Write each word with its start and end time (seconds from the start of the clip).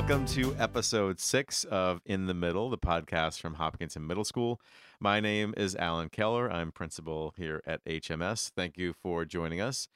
Welcome 0.00 0.24
to 0.28 0.56
episode 0.58 1.20
six 1.20 1.64
of 1.64 2.00
In 2.06 2.26
the 2.26 2.32
Middle, 2.32 2.70
the 2.70 2.78
podcast 2.78 3.38
from 3.38 3.54
Hopkinton 3.54 4.06
Middle 4.06 4.24
School. 4.24 4.58
My 4.98 5.20
name 5.20 5.52
is 5.58 5.76
Alan 5.76 6.08
Keller. 6.08 6.50
I'm 6.50 6.72
principal 6.72 7.34
here 7.36 7.62
at 7.66 7.84
HMS. 7.84 8.50
Thank 8.56 8.78
you 8.78 8.94
for 8.94 9.26
joining 9.26 9.60
us. 9.60 9.88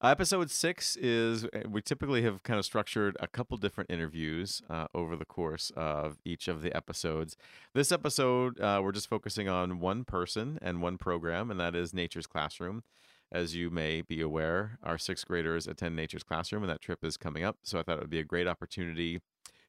Episode 0.00 0.52
six 0.52 0.94
is 0.94 1.46
uh, 1.46 1.68
we 1.68 1.82
typically 1.82 2.22
have 2.22 2.44
kind 2.44 2.60
of 2.60 2.64
structured 2.64 3.16
a 3.18 3.26
couple 3.26 3.56
different 3.56 3.90
interviews 3.90 4.62
uh, 4.70 4.86
over 4.94 5.16
the 5.16 5.24
course 5.24 5.72
of 5.76 6.18
each 6.24 6.46
of 6.46 6.62
the 6.62 6.74
episodes. 6.74 7.36
This 7.74 7.90
episode, 7.90 8.60
uh, 8.60 8.80
we're 8.84 8.92
just 8.92 9.10
focusing 9.10 9.48
on 9.48 9.80
one 9.80 10.04
person 10.04 10.60
and 10.62 10.80
one 10.80 10.96
program, 10.96 11.50
and 11.50 11.58
that 11.58 11.74
is 11.74 11.92
Nature's 11.92 12.28
Classroom. 12.28 12.84
As 13.32 13.56
you 13.56 13.68
may 13.68 14.00
be 14.00 14.20
aware, 14.20 14.78
our 14.84 14.96
sixth 14.96 15.26
graders 15.26 15.66
attend 15.66 15.96
Nature's 15.96 16.22
Classroom, 16.22 16.62
and 16.62 16.70
that 16.70 16.80
trip 16.80 17.04
is 17.04 17.16
coming 17.16 17.42
up. 17.42 17.56
So 17.64 17.80
I 17.80 17.82
thought 17.82 17.96
it 17.96 18.00
would 18.00 18.10
be 18.10 18.20
a 18.20 18.24
great 18.24 18.46
opportunity 18.46 19.20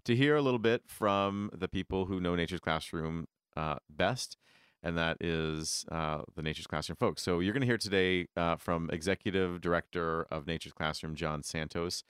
to 0.06 0.16
hear 0.16 0.36
a 0.36 0.42
little 0.42 0.60
bit 0.60 0.84
from 0.88 1.50
the 1.54 1.68
people 1.68 2.06
who 2.06 2.20
know 2.20 2.36
Nature's 2.36 2.60
Classroom 2.60 3.28
uh, 3.56 3.76
best 3.90 4.38
and 4.86 4.96
that 5.00 5.18
is 5.20 5.84
uh, 5.92 6.22
the 6.36 6.44
Nature's 6.44 6.68
Classroom 6.68 6.96
folks. 6.96 7.24
So 7.24 7.40
you're 7.40 7.54
going 7.54 7.62
to 7.62 7.68
hear 7.68 7.78
today 7.78 8.28
uh, 8.38 8.56
from 8.56 8.88
Executive 8.94 9.60
Director 9.60 10.28
of 10.30 10.46
Nature's 10.46 10.74
Classroom, 10.74 11.16
John 11.16 11.42
Santos. 11.42 12.04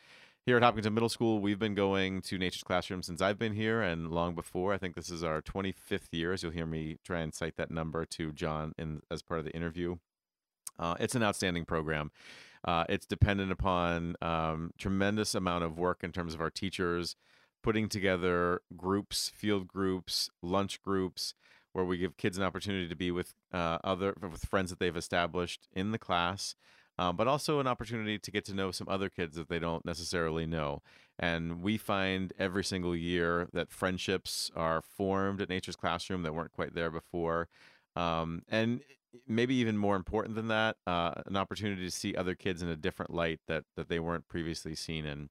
Here 0.45 0.57
at 0.57 0.61
Hopkinton 0.61 0.93
Middle 0.93 1.09
School, 1.09 1.39
we've 1.39 1.57
been 1.57 1.73
going 1.73 2.21
to 2.23 2.37
Nature's 2.37 2.63
Classroom 2.63 3.01
since 3.01 3.21
I've 3.21 3.39
been 3.39 3.53
here 3.53 3.81
and 3.81 4.11
long 4.11 4.35
before. 4.35 4.73
I 4.73 4.77
think 4.77 4.95
this 4.95 5.09
is 5.09 5.23
our 5.23 5.41
25th 5.41 6.11
year, 6.11 6.33
as 6.33 6.43
you'll 6.43 6.51
hear 6.51 6.65
me 6.65 6.97
try 7.03 7.21
and 7.21 7.33
cite 7.33 7.55
that 7.55 7.71
number 7.71 8.05
to 8.05 8.33
John 8.33 8.73
in, 8.77 9.01
as 9.09 9.21
part 9.21 9.39
of 9.39 9.45
the 9.45 9.55
interview. 9.55 9.95
Uh, 10.77 10.95
it's 10.99 11.15
an 11.15 11.23
outstanding 11.23 11.63
program. 11.63 12.11
Uh, 12.65 12.83
it's 12.89 13.05
dependent 13.05 13.53
upon 13.53 14.17
um, 14.21 14.71
tremendous 14.77 15.33
amount 15.33 15.63
of 15.63 15.79
work 15.79 16.03
in 16.03 16.11
terms 16.11 16.33
of 16.33 16.41
our 16.41 16.49
teachers 16.49 17.15
putting 17.65 17.89
together 17.89 18.61
groups, 18.77 19.31
field 19.35 19.67
groups, 19.67 20.29
lunch 20.43 20.79
groups, 20.83 21.33
where 21.73 21.83
we 21.83 21.97
give 21.97 22.15
kids 22.15 22.37
an 22.37 22.43
opportunity 22.43 22.87
to 22.87 22.95
be 22.95 23.09
with 23.09 23.33
uh, 23.51 23.79
other 23.83 24.13
with 24.21 24.45
friends 24.45 24.69
that 24.69 24.77
they've 24.77 24.95
established 24.95 25.67
in 25.73 25.89
the 25.91 25.97
class, 25.97 26.53
um, 26.99 27.15
but 27.15 27.27
also 27.27 27.59
an 27.59 27.65
opportunity 27.65 28.19
to 28.19 28.29
get 28.29 28.45
to 28.45 28.53
know 28.53 28.69
some 28.69 28.87
other 28.87 29.09
kids 29.09 29.35
that 29.35 29.49
they 29.49 29.57
don't 29.57 29.83
necessarily 29.83 30.45
know. 30.45 30.83
And 31.17 31.63
we 31.63 31.75
find 31.77 32.31
every 32.37 32.63
single 32.63 32.95
year 32.95 33.47
that 33.51 33.71
friendships 33.71 34.51
are 34.55 34.83
formed 34.83 35.41
at 35.41 35.49
Nature's 35.49 35.75
Classroom 35.75 36.21
that 36.21 36.35
weren't 36.35 36.51
quite 36.51 36.75
there 36.75 36.91
before. 36.91 37.47
Um, 37.95 38.43
and 38.47 38.81
maybe 39.27 39.55
even 39.55 39.75
more 39.75 39.95
important 39.95 40.35
than 40.35 40.49
that, 40.49 40.75
uh, 40.85 41.13
an 41.25 41.35
opportunity 41.35 41.83
to 41.83 41.91
see 41.91 42.13
other 42.13 42.35
kids 42.35 42.61
in 42.61 42.69
a 42.69 42.75
different 42.75 43.11
light 43.11 43.39
that 43.47 43.63
that 43.75 43.89
they 43.89 43.99
weren't 43.99 44.27
previously 44.27 44.75
seen 44.75 45.03
in. 45.07 45.29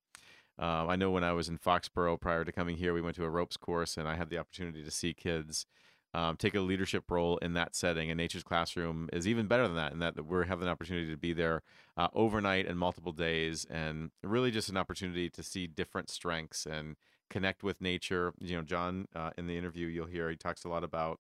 Uh, 0.59 0.87
I 0.87 0.97
know 0.97 1.11
when 1.11 1.25
I 1.25 1.33
was 1.33 1.49
in 1.49 1.59
Foxborough 1.59 2.21
prior 2.21 2.45
to 2.45 2.53
coming 2.53 2.77
here, 2.77 2.95
we 2.95 3.01
went 3.01 3.17
to 3.17 3.25
a 3.25 3.31
ropes 3.31 3.57
course, 3.57 3.97
and 3.97 4.09
I 4.09 4.15
had 4.17 4.31
the 4.31 4.39
opportunity 4.39 4.85
to 4.85 4.91
see 4.91 5.13
kids 5.13 5.67
um, 6.13 6.37
take 6.37 6.55
a 6.55 6.61
leadership 6.61 7.11
role 7.11 7.39
in 7.39 7.55
that 7.55 7.75
setting. 7.75 8.09
And 8.09 8.19
Nature's 8.19 8.45
Classroom 8.45 9.09
is 9.13 9.27
even 9.27 9.49
better 9.49 9.67
than 9.67 9.77
that, 9.77 9.93
in 9.93 9.99
that 9.99 10.25
we're 10.25 10.45
having 10.45 10.65
an 10.65 10.71
opportunity 10.71 11.11
to 11.11 11.17
be 11.17 11.33
there 11.33 11.63
uh, 11.97 12.07
overnight 12.15 12.69
and 12.69 12.79
multiple 12.79 13.11
days, 13.11 13.67
and 13.69 14.13
really 14.23 14.53
just 14.53 14.69
an 14.69 14.77
opportunity 14.77 15.29
to 15.29 15.43
see 15.43 15.67
different 15.67 16.09
strengths 16.09 16.67
and 16.67 16.95
connect 17.29 17.65
with 17.65 17.81
nature. 17.81 18.33
You 18.39 18.57
know, 18.57 18.63
John, 18.63 19.07
uh, 19.15 19.31
in 19.37 19.49
the 19.49 19.59
interview, 19.59 19.89
you'll 19.89 20.07
hear 20.07 20.31
he 20.31 20.37
talks 20.37 20.65
a 20.65 20.69
lot 20.69 20.85
about 20.85 21.19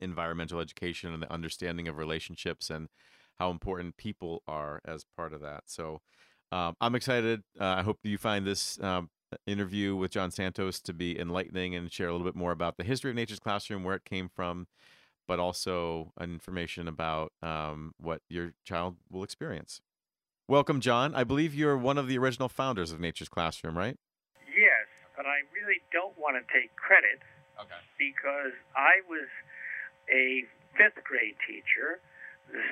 environmental 0.00 0.60
education 0.60 1.14
and 1.14 1.22
the 1.22 1.32
understanding 1.32 1.88
of 1.88 1.96
relationships 1.96 2.68
and 2.68 2.88
how 3.38 3.50
important 3.50 3.96
people 3.96 4.42
are 4.46 4.82
as 4.84 5.06
part 5.16 5.32
of 5.32 5.40
that. 5.40 5.62
So. 5.66 6.02
Um, 6.52 6.74
I'm 6.80 6.94
excited. 6.94 7.42
Uh, 7.60 7.64
I 7.78 7.82
hope 7.82 7.98
you 8.02 8.18
find 8.18 8.46
this 8.46 8.80
um, 8.82 9.10
interview 9.46 9.94
with 9.94 10.10
John 10.10 10.30
Santos 10.30 10.80
to 10.80 10.92
be 10.92 11.18
enlightening 11.18 11.74
and 11.74 11.92
share 11.92 12.08
a 12.08 12.12
little 12.12 12.26
bit 12.26 12.34
more 12.34 12.52
about 12.52 12.76
the 12.76 12.84
history 12.84 13.10
of 13.10 13.16
Nature's 13.16 13.38
Classroom, 13.38 13.84
where 13.84 13.94
it 13.94 14.04
came 14.04 14.28
from, 14.28 14.66
but 15.28 15.38
also 15.38 16.12
information 16.20 16.88
about 16.88 17.32
um, 17.42 17.94
what 17.98 18.22
your 18.28 18.54
child 18.64 18.96
will 19.10 19.22
experience. 19.22 19.80
Welcome, 20.48 20.80
John. 20.80 21.14
I 21.14 21.22
believe 21.22 21.54
you're 21.54 21.78
one 21.78 21.96
of 21.96 22.08
the 22.08 22.18
original 22.18 22.48
founders 22.48 22.90
of 22.90 22.98
Nature's 22.98 23.28
Classroom, 23.28 23.78
right? 23.78 23.96
Yes, 24.48 24.90
but 25.16 25.26
I 25.26 25.46
really 25.54 25.78
don't 25.92 26.18
want 26.18 26.34
to 26.34 26.42
take 26.52 26.74
credit 26.74 27.22
okay. 27.60 27.78
because 27.96 28.58
I 28.74 29.06
was 29.08 29.30
a 30.10 30.42
fifth 30.74 31.04
grade 31.04 31.38
teacher. 31.46 32.02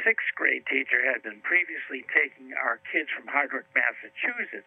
Sixth 0.08 0.32
grade 0.40 0.64
teacher 0.64 1.04
had 1.04 1.20
been 1.20 1.44
previously 1.44 2.00
taking 2.08 2.56
our 2.56 2.80
kids 2.88 3.12
from 3.12 3.28
Hardwick, 3.28 3.68
Massachusetts, 3.76 4.64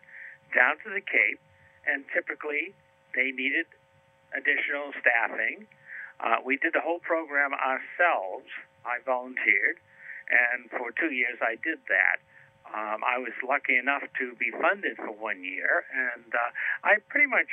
down 0.54 0.78
to 0.86 0.94
the 0.94 1.02
Cape 1.02 1.42
and 1.90 2.06
typically 2.14 2.78
they 3.18 3.34
needed 3.34 3.66
additional 4.38 4.94
staffing. 5.02 5.66
Uh, 6.22 6.46
we 6.46 6.62
did 6.62 6.78
the 6.78 6.86
whole 6.86 7.02
program 7.02 7.58
ourselves. 7.58 8.54
I 8.86 9.02
volunteered, 9.02 9.82
and 10.30 10.70
for 10.70 10.94
two 10.94 11.10
years 11.10 11.42
I 11.42 11.58
did 11.66 11.82
that. 11.90 12.22
Um, 12.70 13.02
I 13.02 13.18
was 13.18 13.34
lucky 13.42 13.82
enough 13.82 14.06
to 14.22 14.38
be 14.38 14.54
funded 14.54 14.98
for 14.98 15.10
one 15.10 15.42
year, 15.42 15.90
and 15.90 16.30
uh, 16.38 16.50
I 16.86 17.02
pretty 17.10 17.26
much 17.26 17.50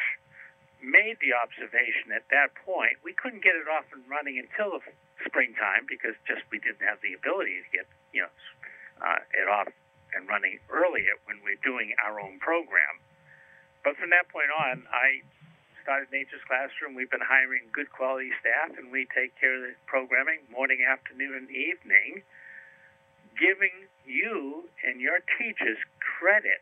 made 0.84 1.16
the 1.25 1.32
observation 1.32 2.12
at 2.12 2.28
that 2.28 2.53
point 2.69 3.00
we 3.03 3.16
couldn't 3.16 3.43
get 3.43 3.56
it 3.56 3.66
off 3.66 3.88
and 3.97 4.05
running 4.06 4.37
until 4.38 4.76
the 4.76 4.84
springtime 5.26 5.86
because 5.88 6.14
just 6.26 6.42
we 6.50 6.58
didn't 6.58 6.84
have 6.86 7.02
the 7.02 7.14
ability 7.14 7.58
to 7.62 7.68
get 7.74 7.86
you 8.14 8.22
know 8.22 8.32
uh, 9.02 9.20
it 9.34 9.46
off 9.50 9.70
and 10.14 10.28
running 10.28 10.58
earlier 10.72 11.14
when 11.28 11.38
we're 11.44 11.60
doing 11.60 11.92
our 12.00 12.20
own 12.20 12.40
program. 12.40 13.02
But 13.84 13.96
from 14.00 14.10
that 14.10 14.28
point 14.32 14.50
on, 14.50 14.88
I 14.90 15.22
started 15.84 16.12
Nature's 16.12 16.44
Classroom. 16.44 16.92
We've 16.92 17.08
been 17.08 17.24
hiring 17.24 17.68
good 17.72 17.88
quality 17.92 18.32
staff, 18.40 18.76
and 18.76 18.92
we 18.92 19.08
take 19.12 19.32
care 19.40 19.56
of 19.56 19.62
the 19.62 19.74
programming 19.86 20.44
morning, 20.52 20.84
afternoon, 20.84 21.32
and 21.32 21.48
evening, 21.48 22.24
giving 23.38 23.88
you 24.04 24.68
and 24.84 25.00
your 25.00 25.24
teachers 25.40 25.78
credit 26.00 26.60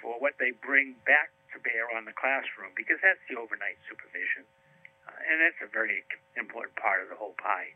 for 0.00 0.16
what 0.16 0.40
they 0.40 0.56
bring 0.64 0.96
back 1.04 1.32
to 1.52 1.60
bear 1.60 1.88
on 1.92 2.04
the 2.04 2.16
classroom, 2.16 2.72
because 2.76 3.00
that's 3.02 3.20
the 3.28 3.36
overnight 3.36 3.76
supervision. 3.84 4.48
And 5.06 5.40
that's 5.40 5.60
a 5.62 5.70
very 5.72 6.04
important 6.36 6.76
part 6.76 7.02
of 7.02 7.08
the 7.08 7.16
whole 7.16 7.34
pie. 7.38 7.74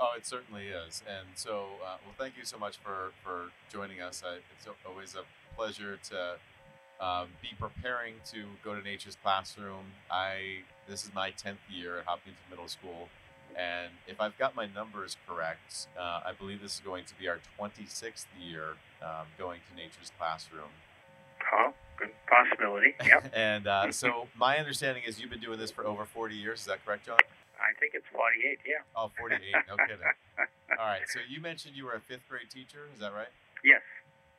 Oh, 0.00 0.12
it 0.16 0.24
certainly 0.26 0.68
is. 0.68 1.02
And 1.08 1.26
so, 1.34 1.66
uh, 1.84 1.98
well, 2.04 2.14
thank 2.16 2.36
you 2.36 2.44
so 2.44 2.56
much 2.56 2.78
for, 2.78 3.12
for 3.24 3.50
joining 3.72 4.00
us. 4.00 4.22
I, 4.24 4.38
it's 4.56 4.66
always 4.86 5.16
a 5.16 5.24
pleasure 5.56 5.98
to 6.10 6.36
um, 7.00 7.28
be 7.42 7.50
preparing 7.58 8.14
to 8.32 8.44
go 8.62 8.74
to 8.74 8.82
Nature's 8.82 9.16
Classroom. 9.22 9.94
I 10.10 10.62
this 10.88 11.04
is 11.04 11.12
my 11.14 11.30
tenth 11.30 11.58
year 11.68 11.98
at 11.98 12.04
Hopkins 12.06 12.36
Middle 12.48 12.68
School, 12.68 13.08
and 13.56 13.90
if 14.06 14.20
I've 14.20 14.36
got 14.38 14.56
my 14.56 14.66
numbers 14.66 15.16
correct, 15.26 15.88
uh, 15.98 16.20
I 16.24 16.32
believe 16.32 16.62
this 16.62 16.74
is 16.74 16.80
going 16.80 17.04
to 17.04 17.14
be 17.18 17.28
our 17.28 17.38
twenty 17.56 17.86
sixth 17.86 18.26
year 18.40 18.74
um, 19.02 19.26
going 19.36 19.60
to 19.68 19.76
Nature's 19.76 20.12
Classroom. 20.18 20.70
Oh, 21.52 21.72
good 21.98 22.10
possibility. 22.26 22.94
Yep. 23.04 23.30
and 23.34 23.66
uh, 23.66 23.92
so 23.92 24.28
my 24.36 24.58
understanding 24.58 25.02
is 25.06 25.20
you've 25.20 25.30
been 25.30 25.40
doing 25.40 25.58
this 25.58 25.70
for 25.70 25.86
over 25.86 26.04
forty 26.04 26.36
years. 26.36 26.60
Is 26.60 26.66
that 26.66 26.84
correct, 26.84 27.06
John? 27.06 27.18
I 27.58 27.74
think 27.82 27.98
it's 27.98 28.06
48, 28.14 28.62
yeah. 28.62 28.86
Oh, 28.94 29.10
48. 29.18 29.42
No 29.66 29.74
kidding. 29.90 29.98
All 30.78 30.86
right. 30.86 31.02
So 31.10 31.18
you 31.26 31.42
mentioned 31.42 31.74
you 31.74 31.90
were 31.90 31.98
a 31.98 32.00
fifth 32.00 32.22
grade 32.30 32.46
teacher. 32.46 32.86
Is 32.94 33.02
that 33.02 33.10
right? 33.10 33.34
Yes. 33.66 33.82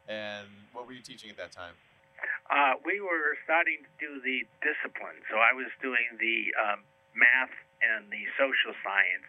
And 0.08 0.47
what 0.72 0.88
were 0.88 0.96
you 0.96 1.03
teaching 1.03 1.30
at 1.30 1.36
that 1.36 1.52
time? 1.52 1.75
Uh, 2.50 2.80
we 2.88 3.00
were 3.03 3.36
starting 3.44 3.84
to 3.84 3.91
do 4.00 4.24
the 4.24 4.47
discipline. 4.64 5.20
So 5.28 5.38
I 5.38 5.52
was 5.52 5.68
doing 5.84 6.16
the 6.18 6.56
um, 6.58 6.88
math 7.14 7.53
and 7.84 8.08
the 8.12 8.24
social 8.36 8.76
science, 8.84 9.28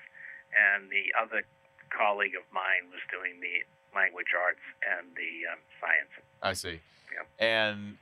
and 0.54 0.90
the 0.90 1.10
other 1.14 1.42
colleague 1.90 2.34
of 2.34 2.46
mine 2.50 2.90
was 2.90 3.02
doing 3.10 3.38
the 3.38 3.62
language 3.94 4.34
arts 4.34 4.62
and 4.82 5.10
the 5.14 5.50
um, 5.50 5.60
science. 5.78 6.14
I 6.42 6.54
see. 6.54 6.80
Yep. 7.12 7.26
And 7.38 7.98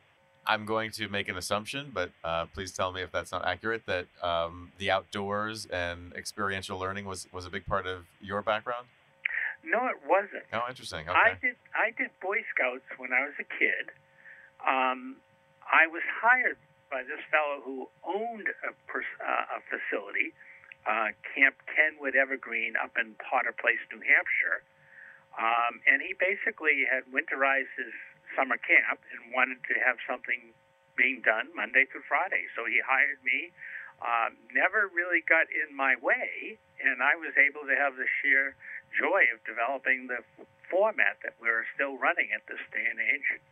I'm 0.49 0.65
going 0.65 0.91
to 0.93 1.09
make 1.09 1.29
an 1.29 1.37
assumption, 1.37 1.91
but 1.93 2.11
uh, 2.25 2.47
please 2.55 2.73
tell 2.73 2.91
me 2.93 3.03
if 3.03 3.13
that's 3.13 3.31
not 3.31 3.47
accurate. 3.47 3.83
That 3.87 4.07
um, 4.23 4.73
the 4.79 4.91
outdoors 4.91 5.67
and 5.67 6.13
experiential 6.15 6.79
learning 6.79 7.05
was 7.05 7.29
was 7.33 7.47
a 7.47 7.51
big 7.51 7.67
part 7.67 7.87
of 7.87 8.07
your 8.21 8.43
background. 8.43 8.87
No, 9.63 9.87
it 9.87 9.97
wasn't. 10.09 10.45
Oh, 10.53 10.63
interesting. 10.69 11.09
Okay. 11.09 11.19
I 11.19 11.37
did. 11.41 11.57
I 11.77 11.91
did 11.97 12.11
Boy 12.23 12.39
Scouts 12.55 12.87
when 12.97 13.13
I 13.13 13.27
was 13.27 13.35
a 13.39 13.45
kid 13.45 13.93
um, 14.65 15.17
I 15.69 15.87
was 15.87 16.03
hired 16.09 16.59
by 16.91 17.05
this 17.05 17.21
fellow 17.31 17.61
who 17.63 17.87
owned 18.03 18.49
a, 18.65 18.73
pers- 18.89 19.19
uh, 19.21 19.59
a 19.59 19.61
facility, 19.69 20.33
uh, 20.89 21.13
Camp 21.37 21.55
Kenwood 21.69 22.17
Evergreen, 22.17 22.75
up 22.81 22.97
in 22.97 23.15
Potter 23.21 23.53
Place, 23.53 23.79
New 23.93 24.01
Hampshire. 24.01 24.65
Um, 25.37 25.79
and 25.87 26.03
he 26.03 26.17
basically 26.19 26.89
had 26.89 27.05
winterized 27.13 27.71
his 27.77 27.93
summer 28.39 28.55
camp 28.63 29.03
and 29.11 29.35
wanted 29.35 29.59
to 29.67 29.75
have 29.83 29.99
something 30.07 30.55
being 30.95 31.19
done 31.27 31.51
Monday 31.59 31.91
through 31.91 32.07
Friday. 32.07 32.47
So 32.55 32.63
he 32.71 32.79
hired 32.79 33.19
me. 33.27 33.51
Uh, 33.99 34.31
never 34.55 34.87
really 34.95 35.27
got 35.27 35.51
in 35.51 35.75
my 35.75 35.99
way, 35.99 36.55
and 36.79 37.03
I 37.03 37.19
was 37.19 37.35
able 37.35 37.67
to 37.67 37.75
have 37.75 37.99
the 37.99 38.07
sheer 38.23 38.55
joy 38.95 39.27
of 39.35 39.43
developing 39.43 40.07
the 40.07 40.23
format 40.71 41.19
that 41.27 41.35
we're 41.43 41.67
still 41.75 41.99
running 41.99 42.31
at 42.31 42.47
this 42.47 42.63
day 42.71 42.87
and 42.87 43.03
age. 43.03 43.43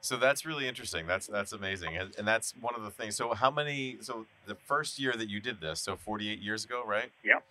So 0.00 0.16
that's 0.16 0.46
really 0.46 0.68
interesting. 0.68 1.06
That's 1.06 1.26
that's 1.26 1.52
amazing, 1.52 1.96
and, 1.96 2.14
and 2.16 2.28
that's 2.28 2.54
one 2.60 2.74
of 2.76 2.82
the 2.82 2.90
things. 2.90 3.16
So 3.16 3.34
how 3.34 3.50
many? 3.50 3.96
So 4.02 4.26
the 4.46 4.54
first 4.54 5.00
year 5.00 5.14
that 5.16 5.28
you 5.28 5.40
did 5.40 5.60
this, 5.60 5.80
so 5.80 5.96
48 5.96 6.40
years 6.40 6.64
ago, 6.64 6.84
right? 6.86 7.10
Yep. 7.24 7.42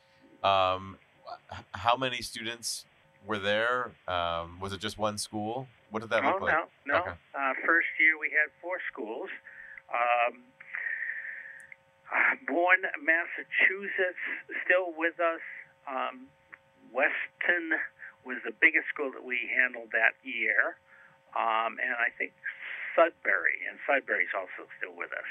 Um, 0.50 0.98
how 1.72 1.98
many 1.98 2.22
students 2.22 2.86
were 3.26 3.40
there? 3.40 3.92
Um, 4.08 4.60
was 4.60 4.72
it 4.72 4.80
just 4.80 4.98
one 4.98 5.18
school? 5.18 5.68
What 5.94 6.02
did 6.02 6.10
that 6.10 6.26
oh, 6.26 6.42
look 6.42 6.50
like? 6.50 6.58
no, 6.58 6.66
no. 6.90 7.00
Okay. 7.06 7.14
Uh, 7.38 7.54
first 7.70 7.86
year 8.02 8.18
we 8.18 8.34
had 8.34 8.50
four 8.66 8.82
schools. 8.90 9.30
Um, 9.94 10.42
uh, 12.10 12.34
Bourne, 12.50 12.90
Massachusetts, 12.98 14.26
still 14.66 14.90
with 14.98 15.22
us. 15.22 15.46
Um, 15.86 16.34
Weston 16.90 17.78
was 18.26 18.42
the 18.42 18.58
biggest 18.58 18.90
school 18.90 19.14
that 19.14 19.22
we 19.22 19.38
handled 19.54 19.94
that 19.94 20.18
year. 20.26 20.82
Um, 21.38 21.78
and 21.78 21.94
I 21.94 22.10
think 22.18 22.34
Sudbury, 22.98 23.62
and 23.70 23.78
Sudbury's 23.86 24.34
also 24.34 24.66
still 24.82 24.98
with 24.98 25.14
us. 25.14 25.30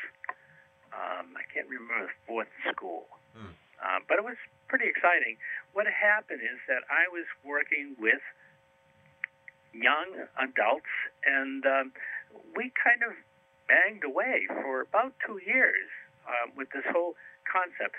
Um, 0.94 1.35
I 1.35 1.43
can't 1.50 1.67
remember 1.67 2.06
the 2.06 2.14
fourth 2.23 2.55
school. 2.70 3.11
Hmm. 3.35 3.50
Uh, 3.82 3.99
but 4.06 4.23
it 4.23 4.23
was 4.23 4.38
pretty 4.70 4.87
exciting. 4.87 5.43
What 5.75 5.91
happened 5.91 6.38
is 6.38 6.62
that 6.70 6.87
I 6.87 7.11
was 7.11 7.26
working 7.43 7.99
with 7.99 8.23
young 9.72 10.28
adults, 10.38 10.92
and 11.24 11.64
um, 11.66 11.92
we 12.56 12.72
kind 12.76 13.02
of 13.04 13.16
banged 13.69 14.04
away 14.04 14.46
for 14.62 14.82
about 14.82 15.14
two 15.24 15.40
years 15.44 15.88
um, 16.28 16.52
with 16.56 16.69
this 16.70 16.84
whole 16.92 17.14
concept. 17.48 17.96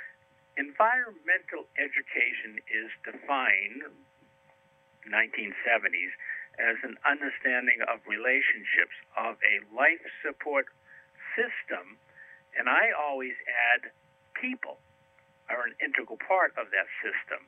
Environmental 0.58 1.66
education 1.82 2.62
is 2.70 2.90
defined 3.02 3.90
1970s 5.10 6.14
as 6.62 6.78
an 6.86 6.96
understanding 7.02 7.82
of 7.90 7.98
relationships 8.06 8.94
of 9.18 9.42
a 9.42 9.66
life 9.74 10.06
support 10.22 10.70
system, 11.34 11.98
and 12.54 12.70
I 12.70 12.94
always 12.94 13.34
add 13.74 13.90
people 14.38 14.78
are 15.50 15.66
an 15.66 15.74
integral 15.82 16.22
part 16.22 16.54
of 16.56 16.70
that 16.70 16.88
system. 17.02 17.42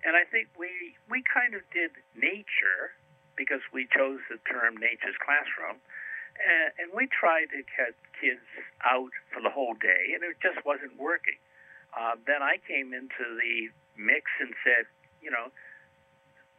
And 0.00 0.16
I 0.16 0.24
think 0.24 0.48
we 0.56 0.96
we 1.12 1.20
kind 1.28 1.52
of 1.52 1.60
did 1.70 1.92
nature 2.16 2.96
because 3.40 3.64
we 3.72 3.88
chose 3.88 4.20
the 4.28 4.36
term 4.44 4.76
nature's 4.76 5.16
classroom, 5.16 5.80
and, 6.36 6.92
we 6.92 7.08
tried 7.08 7.48
to 7.56 7.64
get 7.64 7.96
kids 8.20 8.44
out 8.84 9.08
for 9.32 9.40
the 9.40 9.48
whole 9.48 9.72
day, 9.80 10.12
and 10.12 10.20
it 10.20 10.36
just 10.44 10.60
wasn't 10.68 10.92
working. 11.00 11.40
Uh, 11.96 12.20
then 12.28 12.44
I 12.44 12.60
came 12.68 12.92
into 12.92 13.24
the 13.40 13.72
mix 13.96 14.28
and 14.36 14.52
said, 14.60 14.84
you 15.24 15.32
know, 15.32 15.48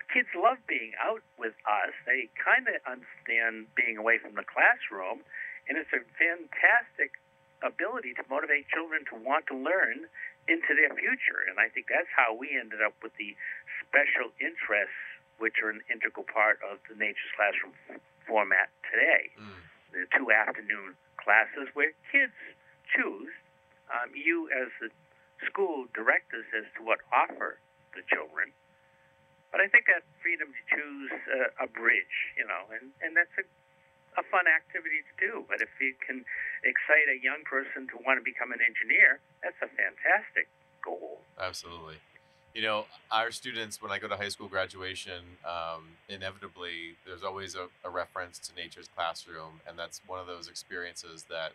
kids 0.09 0.27
love 0.33 0.57
being 0.65 0.97
out 0.97 1.21
with 1.37 1.53
us. 1.69 1.93
They 2.09 2.33
kind 2.41 2.65
of 2.65 2.81
understand 2.89 3.69
being 3.77 4.01
away 4.01 4.17
from 4.17 4.33
the 4.33 4.47
classroom, 4.47 5.21
and 5.69 5.77
it's 5.77 5.93
a 5.93 6.01
fantastic 6.17 7.21
ability 7.61 8.17
to 8.17 8.23
motivate 8.25 8.65
children 8.73 9.05
to 9.13 9.15
want 9.21 9.45
to 9.53 9.55
learn 9.55 10.09
into 10.49 10.73
their 10.73 10.89
future. 10.97 11.45
And 11.45 11.61
I 11.61 11.69
think 11.69 11.85
that's 11.85 12.09
how 12.09 12.33
we 12.33 12.57
ended 12.57 12.81
up 12.81 12.97
with 13.05 13.13
the 13.21 13.37
special 13.85 14.33
interests, 14.41 15.10
which 15.41 15.57
are 15.65 15.73
an 15.73 15.81
integral 15.89 16.23
part 16.29 16.61
of 16.61 16.77
the 16.85 16.93
Nature's 16.93 17.33
Classroom 17.33 17.73
f- 17.89 17.99
format 18.29 18.69
today. 18.87 19.33
Mm. 19.35 19.59
The 19.91 20.05
two 20.13 20.29
afternoon 20.29 20.93
classes 21.17 21.67
where 21.73 21.91
kids 22.13 22.37
choose. 22.93 23.33
Um, 23.91 24.15
you, 24.15 24.47
as 24.55 24.71
the 24.79 24.87
school 25.43 25.89
directors, 25.91 26.47
as 26.55 26.63
to 26.77 26.85
what 26.85 27.03
offer 27.11 27.59
the 27.91 28.05
children. 28.07 28.55
But 29.51 29.59
I 29.59 29.67
think 29.67 29.91
that 29.91 30.07
freedom 30.23 30.47
to 30.47 30.63
choose 30.71 31.11
uh, 31.27 31.65
a 31.65 31.67
bridge, 31.67 32.15
you 32.39 32.47
know, 32.47 32.71
and, 32.71 32.95
and 33.03 33.19
that's 33.19 33.35
a, 33.35 33.43
a 34.15 34.23
fun 34.31 34.47
activity 34.47 35.03
to 35.03 35.13
do. 35.19 35.31
But 35.51 35.59
if 35.59 35.67
you 35.83 35.91
can 35.99 36.23
excite 36.63 37.11
a 37.11 37.19
young 37.19 37.43
person 37.43 37.83
to 37.91 37.99
want 37.99 38.15
to 38.15 38.23
become 38.23 38.55
an 38.55 38.63
engineer, 38.63 39.19
that's 39.43 39.59
a 39.59 39.67
fantastic 39.75 40.47
goal. 40.79 41.19
Absolutely. 41.35 41.99
You 42.53 42.61
know, 42.61 42.85
our 43.11 43.31
students, 43.31 43.81
when 43.81 43.91
I 43.91 43.99
go 43.99 44.09
to 44.09 44.17
high 44.17 44.27
school 44.27 44.49
graduation, 44.49 45.23
um, 45.45 45.83
inevitably 46.09 46.95
there's 47.05 47.23
always 47.23 47.55
a, 47.55 47.67
a 47.85 47.89
reference 47.89 48.39
to 48.39 48.55
nature's 48.55 48.89
classroom. 48.93 49.61
And 49.67 49.79
that's 49.79 50.01
one 50.05 50.19
of 50.19 50.27
those 50.27 50.49
experiences 50.49 51.25
that 51.29 51.53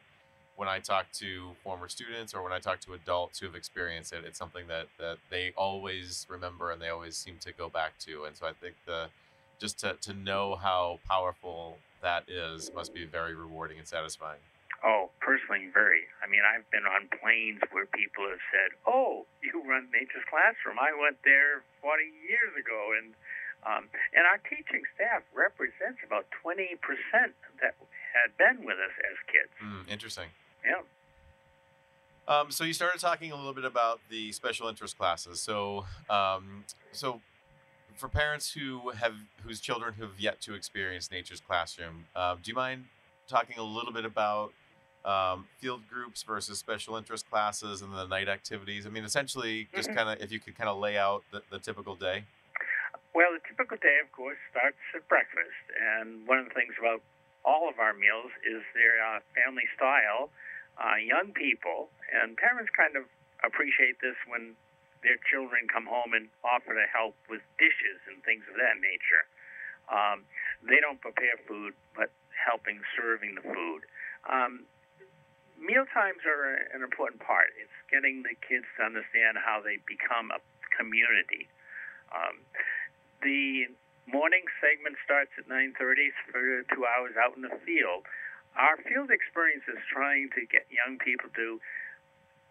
when 0.57 0.69
I 0.69 0.79
talk 0.79 1.13
to 1.15 1.51
former 1.63 1.89
students 1.89 2.33
or 2.33 2.43
when 2.43 2.53
I 2.53 2.61
talk 2.61 2.81
to 2.81 2.95
adults 2.95 3.39
who 3.39 3.47
have 3.47 3.55
experienced 3.55 4.15
it, 4.15 4.25
it's 4.27 4.39
something 4.39 4.67
that, 4.69 4.87
that 4.99 5.19
they 5.29 5.53
always 5.55 6.27
remember 6.31 6.71
and 6.71 6.81
they 6.81 6.89
always 6.89 7.15
seem 7.15 7.37
to 7.41 7.53
go 7.53 7.69
back 7.69 7.99
to. 8.01 8.25
And 8.25 8.35
so 8.35 8.47
I 8.47 8.53
think 8.53 8.75
the 8.87 9.09
just 9.59 9.79
to, 9.81 9.97
to 10.01 10.15
know 10.15 10.57
how 10.57 10.99
powerful 11.09 11.79
that 12.03 12.25
is 12.29 12.71
must 12.75 12.95
be 12.95 13.05
very 13.05 13.35
rewarding 13.35 13.79
and 13.79 13.87
satisfying. 13.87 14.41
Oh, 14.85 15.11
personally, 15.21 15.69
very. 15.73 16.05
I 16.21 16.29
mean, 16.29 16.45
I've 16.45 16.69
been 16.71 16.85
on 16.85 17.09
planes 17.21 17.61
where 17.73 17.87
people 17.87 18.29
have 18.29 18.43
said, 18.53 18.77
"Oh, 18.87 19.25
you 19.41 19.63
run 19.65 19.89
Nature's 19.93 20.25
Classroom. 20.29 20.79
I 20.79 20.93
went 20.93 21.17
there 21.25 21.65
40 21.81 22.05
years 22.29 22.53
ago," 22.59 22.93
and 22.97 23.15
um, 23.65 23.89
and 24.13 24.29
our 24.29 24.39
teaching 24.45 24.85
staff 24.95 25.23
represents 25.35 26.05
about 26.05 26.29
20 26.43 26.77
percent 26.85 27.33
that 27.63 27.75
had 28.13 28.37
been 28.37 28.65
with 28.65 28.77
us 28.77 28.95
as 29.01 29.17
kids. 29.27 29.53
Mm, 29.65 29.89
interesting. 29.91 30.29
Yeah. 30.65 30.85
Um, 32.29 32.51
so 32.51 32.65
you 32.65 32.73
started 32.73 33.01
talking 33.01 33.31
a 33.31 33.37
little 33.37 33.55
bit 33.55 33.65
about 33.65 34.01
the 34.11 34.33
special 34.33 34.69
interest 34.69 34.99
classes. 34.99 35.41
So, 35.41 35.87
um, 36.11 36.65
so 36.93 37.21
for 37.97 38.09
parents 38.09 38.53
who 38.53 38.91
have 38.91 39.15
whose 39.43 39.61
children 39.61 39.95
who 39.95 40.03
have 40.03 40.19
yet 40.19 40.41
to 40.43 40.55
experience 40.55 41.11
Nature's 41.11 41.41
Classroom, 41.41 42.07
uh, 42.15 42.35
do 42.35 42.51
you 42.51 42.55
mind 42.55 42.87
talking 43.29 43.59
a 43.59 43.63
little 43.63 43.93
bit 43.93 44.05
about 44.05 44.53
um, 45.07 45.47
field 45.59 45.89
groups 45.89 46.23
versus 46.23 46.59
special 46.59 46.97
interest 46.97 47.31
classes 47.31 47.81
and 47.81 47.93
the 47.93 48.07
night 48.07 48.29
activities? 48.29 48.87
I 48.87 48.91
mean, 48.91 49.05
essentially, 49.05 49.69
just 49.75 49.89
Mhm. 49.91 49.95
kind 49.95 50.09
of 50.11 50.21
if 50.23 50.33
you 50.33 50.41
could 50.41 50.57
kind 50.57 50.69
of 50.69 50.79
lay 50.79 50.99
out 50.99 51.25
the, 51.31 51.43
the 51.51 51.59
typical 51.59 51.95
day. 51.95 52.25
Well, 53.15 53.33
the 53.33 53.41
typical 53.49 53.79
day, 53.79 53.99
of 54.03 54.13
course, 54.13 54.37
starts 54.51 54.77
at 54.95 55.09
breakfast, 55.09 55.65
and 55.81 56.27
one 56.27 56.39
of 56.39 56.49
the 56.49 56.55
things 56.55 56.75
about 56.79 57.01
all 57.45 57.69
of 57.69 57.79
our 57.79 57.95
meals 57.95 58.31
is 58.45 58.61
they're 58.75 59.01
uh, 59.01 59.21
family 59.35 59.65
style. 59.75 60.29
Uh, 60.77 60.97
young 61.01 61.33
people 61.33 61.89
and 62.13 62.37
parents 62.37 62.69
kind 62.77 62.97
of 62.97 63.05
appreciate 63.43 64.01
this 64.03 64.17
when 64.27 64.55
their 65.03 65.17
children 65.31 65.69
come 65.73 65.87
home 65.87 66.13
and 66.13 66.29
offer 66.45 66.75
to 66.75 66.87
help 66.93 67.15
with 67.31 67.41
dishes 67.57 68.03
and 68.11 68.23
things 68.25 68.45
of 68.51 68.57
that 68.57 68.77
nature. 68.83 69.25
Um, 69.89 70.27
they 70.67 70.81
don't 70.81 71.01
prepare 71.01 71.39
food, 71.47 71.73
but 71.95 72.11
helping 72.35 72.81
serving 72.99 73.37
the 73.37 73.43
food. 73.43 73.83
Um, 74.29 74.67
meal 75.61 75.85
times 75.93 76.23
are 76.25 76.57
an 76.75 76.83
important 76.83 77.21
part. 77.21 77.53
It's 77.61 77.73
getting 77.91 78.23
the 78.23 78.37
kids 78.45 78.67
to 78.79 78.85
understand 78.85 79.41
how 79.41 79.61
they 79.61 79.81
become 79.89 80.31
a 80.31 80.41
community. 80.77 81.49
Um, 82.13 82.41
the 83.23 83.73
morning 84.07 84.45
segment 84.61 84.97
starts 85.05 85.33
at 85.39 85.49
9:30 85.49 86.13
for 86.31 86.63
two 86.75 86.87
hours 86.87 87.17
out 87.17 87.35
in 87.37 87.43
the 87.43 87.57
field. 87.65 88.07
Our 88.55 88.77
field 88.79 89.11
experience 89.11 89.65
is 89.69 89.83
trying 89.91 90.31
to 90.31 90.47
get 90.47 90.71
young 90.71 90.99
people 90.99 91.29
to 91.31 91.61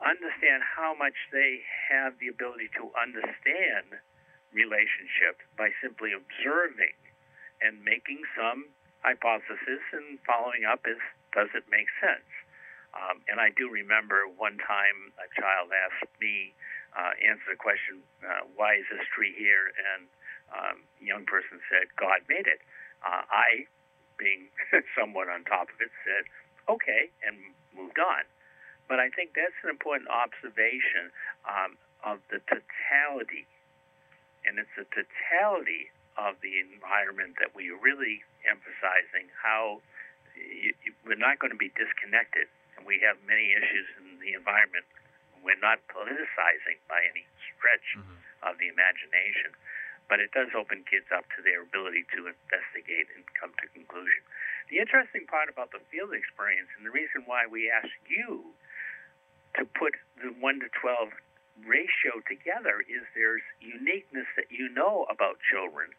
understand 0.04 0.62
how 0.62 0.94
much 0.94 1.16
they 1.32 1.64
have 1.90 2.20
the 2.20 2.28
ability 2.28 2.70
to 2.76 2.92
understand 2.94 3.98
relationship 4.52 5.42
by 5.58 5.72
simply 5.82 6.12
observing 6.12 6.96
and 7.62 7.84
making 7.84 8.22
some 8.36 8.68
hypothesis 9.02 9.82
and 9.94 10.20
following 10.26 10.66
up 10.66 10.86
is 10.88 11.00
does 11.34 11.50
it 11.54 11.64
make 11.70 11.88
sense? 12.00 12.26
Um, 12.96 13.22
and 13.28 13.44
I 13.44 13.52
do 13.52 13.68
remember 13.68 14.24
one 14.40 14.58
time 14.64 15.12
a 15.20 15.28
child 15.36 15.70
asked 15.76 16.12
me, 16.24 16.56
uh, 16.96 17.12
answer 17.20 17.52
the 17.52 17.60
question, 17.60 18.00
uh, 18.24 18.48
why 18.56 18.80
is 18.80 18.88
this 18.88 19.04
tree 19.12 19.36
here? 19.36 19.76
And 19.76 20.08
um, 20.56 20.78
young 21.04 21.28
person 21.28 21.60
said, 21.68 21.92
God 22.00 22.24
made 22.32 22.48
it. 22.48 22.64
Uh, 23.04 23.28
I, 23.28 23.68
being 24.16 24.48
somewhat 24.98 25.28
on 25.28 25.44
top 25.44 25.68
of 25.68 25.78
it, 25.84 25.92
said, 26.08 26.24
okay, 26.72 27.12
and 27.28 27.36
moved 27.76 28.00
on. 28.00 28.24
But 28.88 29.04
I 29.04 29.12
think 29.12 29.36
that's 29.36 29.58
an 29.66 29.70
important 29.70 30.08
observation 30.08 31.12
um, 31.44 31.76
of 32.06 32.24
the 32.32 32.40
totality. 32.48 33.50
And 34.48 34.62
it's 34.62 34.72
the 34.78 34.88
totality 34.94 35.92
of 36.16 36.40
the 36.40 36.64
environment 36.64 37.36
that 37.44 37.52
we 37.52 37.68
are 37.74 37.82
really 37.82 38.24
emphasizing 38.48 39.28
how 39.36 39.82
you, 40.38 40.72
you, 40.86 40.94
we're 41.04 41.20
not 41.20 41.42
going 41.42 41.52
to 41.52 41.60
be 41.60 41.74
disconnected. 41.76 42.48
We 42.86 43.02
have 43.02 43.18
many 43.26 43.52
issues 43.52 43.90
in 43.98 44.20
the 44.22 44.34
environment. 44.34 44.86
We're 45.42 45.58
not 45.58 45.82
politicizing 45.90 46.78
by 46.88 47.02
any 47.06 47.26
stretch 47.50 47.98
Mhm. 47.98 48.18
of 48.44 48.58
the 48.58 48.68
imagination, 48.68 49.56
but 50.08 50.20
it 50.20 50.32
does 50.32 50.54
open 50.54 50.84
kids 50.86 51.12
up 51.12 51.30
to 51.34 51.42
their 51.42 51.62
ability 51.62 52.04
to 52.14 52.28
investigate 52.28 53.10
and 53.16 53.26
come 53.34 53.54
to 53.56 53.68
conclusion. 53.70 54.24
The 54.70 54.78
interesting 54.78 55.26
part 55.26 55.50
about 55.50 55.72
the 55.72 55.80
field 55.80 56.14
experience, 56.14 56.70
and 56.78 56.86
the 56.86 56.92
reason 56.92 57.26
why 57.26 57.46
we 57.46 57.70
ask 57.70 57.90
you 58.08 58.56
to 59.56 59.66
put 59.66 59.96
the 60.18 60.32
1 60.32 60.60
to 60.60 60.70
12 60.70 61.14
ratio 61.64 62.20
together, 62.22 62.82
is 62.82 63.04
there's 63.14 63.44
uniqueness 63.60 64.28
that 64.36 64.52
you 64.52 64.70
know 64.70 65.06
about 65.06 65.40
children. 65.42 65.96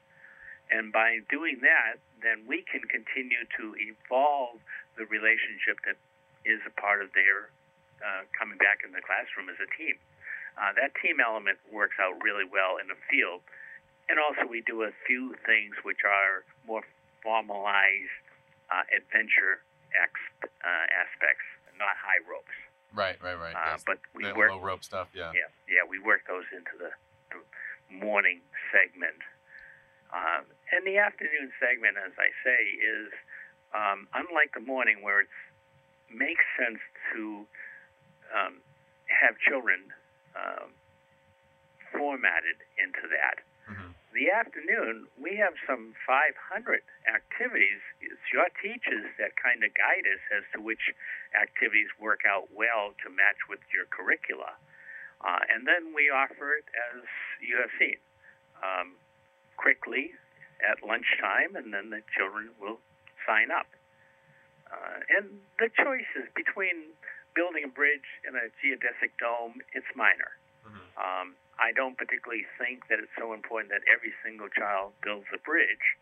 And 0.71 0.93
by 0.93 1.21
doing 1.31 1.61
that, 1.61 1.99
then 2.21 2.47
we 2.47 2.63
can 2.63 2.83
continue 2.83 3.45
to 3.57 3.77
evolve 3.77 4.61
the 4.97 5.07
relationship 5.07 5.81
that 5.83 5.97
is 6.47 6.63
a 6.63 6.73
part 6.79 7.03
of 7.03 7.11
their 7.13 7.51
uh, 7.99 8.23
coming 8.33 8.57
back 8.63 8.87
in 8.87 8.95
the 8.95 9.03
classroom 9.03 9.51
as 9.51 9.59
a 9.59 9.69
team. 9.75 9.99
Uh, 10.57 10.73
that 10.79 10.95
team 11.03 11.21
element 11.21 11.59
works 11.69 11.99
out 12.01 12.17
really 12.23 12.47
well 12.47 12.81
in 12.81 12.89
the 12.89 12.97
field. 13.11 13.45
And 14.09 14.23
also, 14.23 14.47
we 14.47 14.63
do 14.63 14.87
a 14.87 14.95
few 15.05 15.35
things 15.45 15.75
which 15.83 16.07
are 16.07 16.47
more 16.65 16.87
formalized 17.21 18.15
uh, 18.71 18.87
adventure 18.95 19.67
ex- 19.99 20.33
uh, 20.63 20.87
aspects, 20.95 21.45
not 21.75 21.99
high 21.99 22.23
ropes. 22.25 22.55
Right, 22.95 23.19
right, 23.19 23.37
right. 23.37 23.53
Uh, 23.53 23.77
yes. 23.77 23.85
but 23.85 23.99
we 24.15 24.25
the 24.25 24.33
work 24.33 24.55
low 24.55 24.63
rope 24.63 24.87
stuff, 24.87 25.11
yeah. 25.13 25.35
yeah, 25.35 25.51
yeah, 25.69 25.83
we 25.85 25.99
work 25.99 26.23
those 26.31 26.47
into 26.55 26.71
the, 26.79 26.95
the 27.35 27.43
morning 27.93 28.41
segment. 28.71 29.21
Um, 30.15 30.47
and 30.71 30.87
the 30.87 31.03
afternoon 31.03 31.51
segment, 31.59 31.99
as 31.99 32.15
I 32.15 32.31
say, 32.47 32.61
is 32.79 33.11
um, 33.75 34.07
unlike 34.15 34.55
the 34.55 34.65
morning 34.65 35.03
where 35.03 35.21
it 35.21 35.29
makes 36.17 36.45
sense 36.57 36.81
to 37.13 37.45
um, 38.33 38.65
have 39.13 39.37
children 39.39 39.93
um, 40.35 40.73
formatted 41.93 42.59
into 42.81 43.05
that. 43.13 43.45
hmm 43.69 43.93
The 44.17 44.33
afternoon, 44.33 45.07
we 45.21 45.37
have 45.37 45.55
some 45.69 45.93
500 46.09 46.81
activities. 47.05 47.83
It's 48.01 48.27
your 48.33 48.49
teachers 48.65 49.05
that 49.21 49.37
kind 49.37 49.61
of 49.61 49.71
guide 49.77 50.09
us 50.09 50.23
as 50.33 50.45
to 50.57 50.59
which 50.65 50.93
activities 51.37 51.93
work 52.01 52.25
out 52.25 52.49
well 52.49 52.97
to 53.05 53.13
match 53.13 53.45
with 53.49 53.61
your 53.73 53.85
curricula. 53.93 54.57
Uh, 55.21 55.41
and 55.53 55.69
then 55.69 55.93
we 55.95 56.09
offer 56.09 56.57
it 56.57 56.65
as 56.93 57.05
you 57.41 57.57
have 57.61 57.73
seen, 57.81 57.97
um, 58.65 58.97
quickly 59.57 60.13
at 60.65 60.81
lunchtime, 60.85 61.57
and 61.57 61.73
then 61.73 61.91
the 61.91 62.01
children 62.17 62.51
will 62.61 62.81
sign 63.29 63.51
up. 63.51 63.69
Uh, 64.71 64.99
and 65.19 65.27
the 65.59 65.71
choices 65.71 66.27
between 66.35 66.91
building 67.35 67.65
a 67.65 67.71
bridge 67.71 68.07
and 68.27 68.35
a 68.35 68.51
geodesic 68.59 69.15
dome, 69.21 69.61
it's 69.73 69.87
minor. 69.95 70.35
hmm 70.65 70.83
Um, 70.97 71.37
I 71.57 71.73
don't 71.73 71.97
particularly 71.97 72.45
think 72.61 72.85
that 72.89 73.01
it's 73.01 73.13
so 73.17 73.33
important 73.33 73.73
that 73.73 73.81
every 73.89 74.13
single 74.21 74.49
child 74.53 74.93
builds 75.01 75.25
a 75.33 75.41
bridge, 75.41 75.97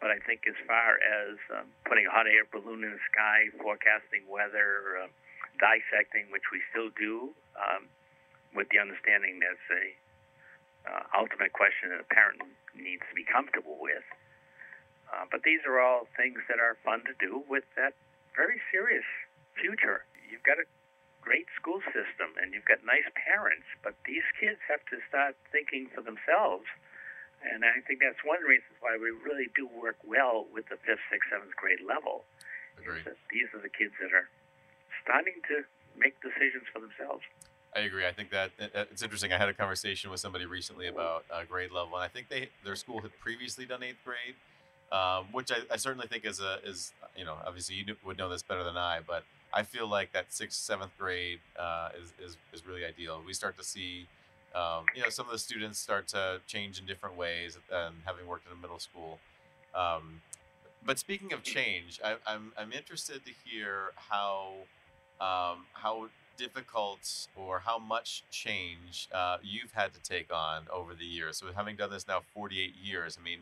but 0.00 0.08
I 0.08 0.18
think 0.24 0.48
as 0.48 0.56
far 0.64 0.96
as 0.96 1.36
um, 1.52 1.68
putting 1.84 2.06
a 2.08 2.12
hot 2.12 2.26
air 2.26 2.48
balloon 2.48 2.84
in 2.84 2.92
the 2.92 3.04
sky, 3.12 3.52
forecasting 3.60 4.24
weather, 4.28 5.04
uh, 5.04 5.08
dissecting, 5.60 6.32
which 6.32 6.48
we 6.52 6.64
still 6.72 6.88
do, 6.96 7.36
um, 7.56 7.84
with 8.56 8.68
the 8.72 8.78
understanding 8.80 9.40
that's 9.44 9.68
a 9.76 9.84
uh, 10.88 11.02
ultimate 11.20 11.52
question 11.52 11.90
that 11.90 12.00
a 12.00 12.08
parent 12.08 12.40
needs 12.76 13.02
to 13.08 13.14
be 13.14 13.24
comfortable 13.24 13.76
with. 13.80 14.04
Uh, 15.12 15.24
but 15.30 15.42
these 15.44 15.60
are 15.68 15.80
all 15.80 16.08
things 16.16 16.40
that 16.48 16.58
are 16.58 16.76
fun 16.84 17.04
to 17.04 17.14
do 17.20 17.44
with 17.48 17.64
that 17.76 17.92
very 18.34 18.60
serious 18.70 19.06
future. 19.56 20.04
You've 20.28 20.42
got 20.42 20.58
a 20.58 20.66
great 21.22 21.48
school 21.56 21.80
system 21.94 22.36
and 22.36 22.52
you've 22.52 22.68
got 22.68 22.84
nice 22.84 23.06
parents, 23.16 23.64
but 23.80 23.96
these 24.04 24.26
kids 24.36 24.60
have 24.68 24.84
to 24.92 25.00
start 25.08 25.38
thinking 25.50 25.88
for 25.94 26.02
themselves. 26.04 26.68
And 27.40 27.64
I 27.64 27.80
think 27.84 28.00
that's 28.00 28.20
one 28.24 28.40
of 28.40 28.44
the 28.44 28.52
reasons 28.52 28.76
why 28.80 28.96
we 28.96 29.12
really 29.12 29.48
do 29.56 29.68
work 29.68 29.96
well 30.04 30.48
with 30.52 30.68
the 30.68 30.76
fifth, 30.84 31.04
sixth, 31.12 31.28
seventh 31.32 31.56
grade 31.56 31.80
level. 31.84 32.24
Agreed. 32.76 33.04
Is 33.04 33.14
that 33.14 33.20
these 33.30 33.48
are 33.52 33.62
the 33.62 33.72
kids 33.72 33.92
that 34.00 34.12
are 34.12 34.28
starting 35.04 35.38
to 35.52 35.64
make 35.96 36.16
decisions 36.20 36.64
for 36.72 36.80
themselves. 36.80 37.22
I 37.74 37.80
agree. 37.80 38.06
I 38.06 38.12
think 38.12 38.30
that 38.30 38.52
it's 38.58 39.02
interesting. 39.02 39.32
I 39.32 39.38
had 39.38 39.48
a 39.48 39.54
conversation 39.54 40.10
with 40.10 40.20
somebody 40.20 40.46
recently 40.46 40.86
about 40.86 41.24
uh, 41.30 41.42
grade 41.44 41.72
level, 41.72 41.94
and 41.94 42.04
I 42.04 42.08
think 42.08 42.28
they 42.28 42.48
their 42.62 42.76
school 42.76 43.02
had 43.02 43.10
previously 43.18 43.66
done 43.66 43.82
eighth 43.82 44.02
grade, 44.04 44.38
um, 44.94 45.26
which 45.32 45.50
I, 45.50 45.56
I 45.72 45.76
certainly 45.76 46.06
think 46.06 46.24
is 46.24 46.40
a 46.40 46.58
is 46.64 46.92
you 47.16 47.24
know 47.24 47.36
obviously 47.44 47.74
you 47.74 47.84
would 48.04 48.16
know 48.16 48.28
this 48.28 48.42
better 48.42 48.62
than 48.62 48.76
I, 48.76 49.00
but 49.06 49.24
I 49.52 49.64
feel 49.64 49.88
like 49.88 50.12
that 50.12 50.32
sixth 50.32 50.60
seventh 50.60 50.92
grade 50.98 51.40
uh, 51.58 51.88
is, 52.00 52.12
is 52.24 52.36
is 52.52 52.66
really 52.66 52.84
ideal. 52.84 53.20
We 53.26 53.32
start 53.32 53.58
to 53.58 53.64
see. 53.64 54.06
Um, 54.54 54.84
you 54.94 55.02
know, 55.02 55.08
some 55.08 55.26
of 55.26 55.32
the 55.32 55.38
students 55.40 55.80
start 55.80 56.06
to 56.08 56.40
change 56.46 56.78
in 56.78 56.86
different 56.86 57.16
ways, 57.16 57.58
and 57.72 57.96
having 58.04 58.28
worked 58.28 58.46
in 58.46 58.52
a 58.56 58.60
middle 58.60 58.78
school. 58.78 59.18
Um, 59.74 60.20
but 60.86 61.00
speaking 61.00 61.32
of 61.32 61.42
change, 61.42 62.00
I, 62.04 62.14
I'm 62.24 62.52
I'm 62.56 62.72
interested 62.72 63.24
to 63.24 63.32
hear 63.44 63.90
how 63.96 64.52
um, 65.20 65.66
how 65.72 66.06
difficult 66.36 67.26
or 67.34 67.60
how 67.60 67.78
much 67.78 68.22
change 68.30 69.08
uh, 69.12 69.38
you've 69.42 69.72
had 69.72 69.92
to 69.94 70.00
take 70.00 70.32
on 70.32 70.66
over 70.72 70.94
the 70.94 71.04
years. 71.04 71.38
So 71.38 71.46
having 71.54 71.74
done 71.74 71.90
this 71.90 72.06
now 72.06 72.22
48 72.34 72.74
years, 72.80 73.18
I 73.20 73.24
mean, 73.24 73.40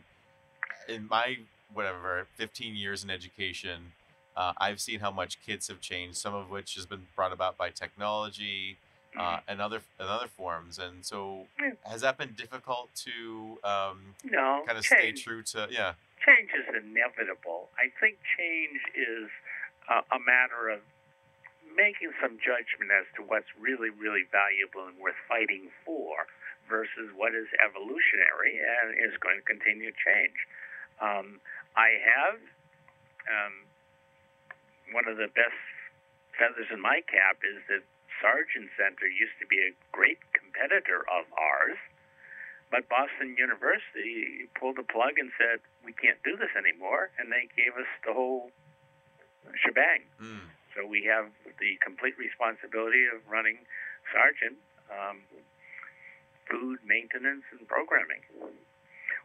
in 0.88 1.08
my 1.08 1.38
whatever 1.72 2.26
15 2.36 2.74
years 2.76 3.02
in 3.04 3.10
education, 3.10 3.92
uh, 4.36 4.52
I've 4.58 4.80
seen 4.80 5.00
how 5.00 5.10
much 5.10 5.40
kids 5.44 5.68
have 5.68 5.80
changed. 5.80 6.16
Some 6.16 6.34
of 6.34 6.50
which 6.50 6.74
has 6.74 6.86
been 6.86 7.06
brought 7.16 7.32
about 7.32 7.56
by 7.56 7.70
technology 7.70 8.78
uh, 9.18 9.40
and 9.46 9.60
other 9.60 9.82
and 9.98 10.08
other 10.08 10.28
forms. 10.28 10.78
And 10.78 11.04
so, 11.04 11.46
Yeah. 11.60 11.72
has 11.84 12.00
that 12.00 12.16
been 12.16 12.32
difficult 12.32 12.94
to 13.06 13.58
um, 13.64 14.14
No, 14.24 14.62
kind 14.66 14.78
of 14.78 14.84
stay 14.86 15.12
true 15.12 15.42
to? 15.52 15.68
Yeah. 15.70 15.94
change 16.24 16.50
is 16.54 16.66
inevitable. 16.68 17.68
I 17.76 17.90
think 18.00 18.16
change 18.38 18.80
is 18.94 19.28
uh, 19.90 20.00
a 20.12 20.18
matter 20.18 20.70
of 20.70 20.80
making 21.76 22.12
some 22.20 22.38
judgment 22.38 22.92
as 22.92 23.04
to 23.16 23.22
what's 23.22 23.48
really, 23.58 23.90
really 23.90 24.24
valuable 24.30 24.86
and 24.86 24.96
worth 24.98 25.16
fighting 25.28 25.68
for 25.84 26.26
versus 26.68 27.10
what 27.16 27.34
is 27.34 27.48
evolutionary 27.64 28.60
and 28.60 28.94
is 28.96 29.16
going 29.20 29.36
to 29.36 29.44
continue 29.44 29.90
to 29.90 29.96
change. 29.98 30.36
Um, 31.00 31.40
I 31.76 31.96
have 32.02 32.36
um, 33.28 33.54
one 34.92 35.08
of 35.08 35.16
the 35.16 35.28
best 35.32 35.56
feathers 36.36 36.68
in 36.72 36.80
my 36.80 37.00
cap 37.08 37.40
is 37.44 37.62
that 37.68 37.82
Sargent 38.20 38.70
Center 38.78 39.08
used 39.08 39.34
to 39.40 39.46
be 39.46 39.58
a 39.58 39.72
great 39.90 40.20
competitor 40.32 41.02
of 41.10 41.26
ours. 41.34 41.78
But 42.70 42.88
Boston 42.88 43.36
University 43.36 44.48
pulled 44.56 44.80
the 44.80 44.88
plug 44.88 45.20
and 45.20 45.28
said, 45.36 45.60
we 45.84 45.92
can't 45.92 46.16
do 46.24 46.40
this 46.40 46.56
anymore, 46.56 47.12
and 47.20 47.28
they 47.28 47.44
gave 47.52 47.76
us 47.76 47.90
the 48.06 48.16
whole 48.16 48.48
shebang. 49.60 50.08
Mm. 50.16 50.48
So 50.72 50.88
we 50.88 51.04
have 51.04 51.28
the 51.60 51.76
complete 51.84 52.16
responsibility 52.16 53.04
of 53.12 53.20
running 53.28 53.60
Sargent, 54.08 54.56
um, 54.88 55.20
food, 56.48 56.80
maintenance, 56.80 57.44
and 57.52 57.68
programming. 57.68 58.24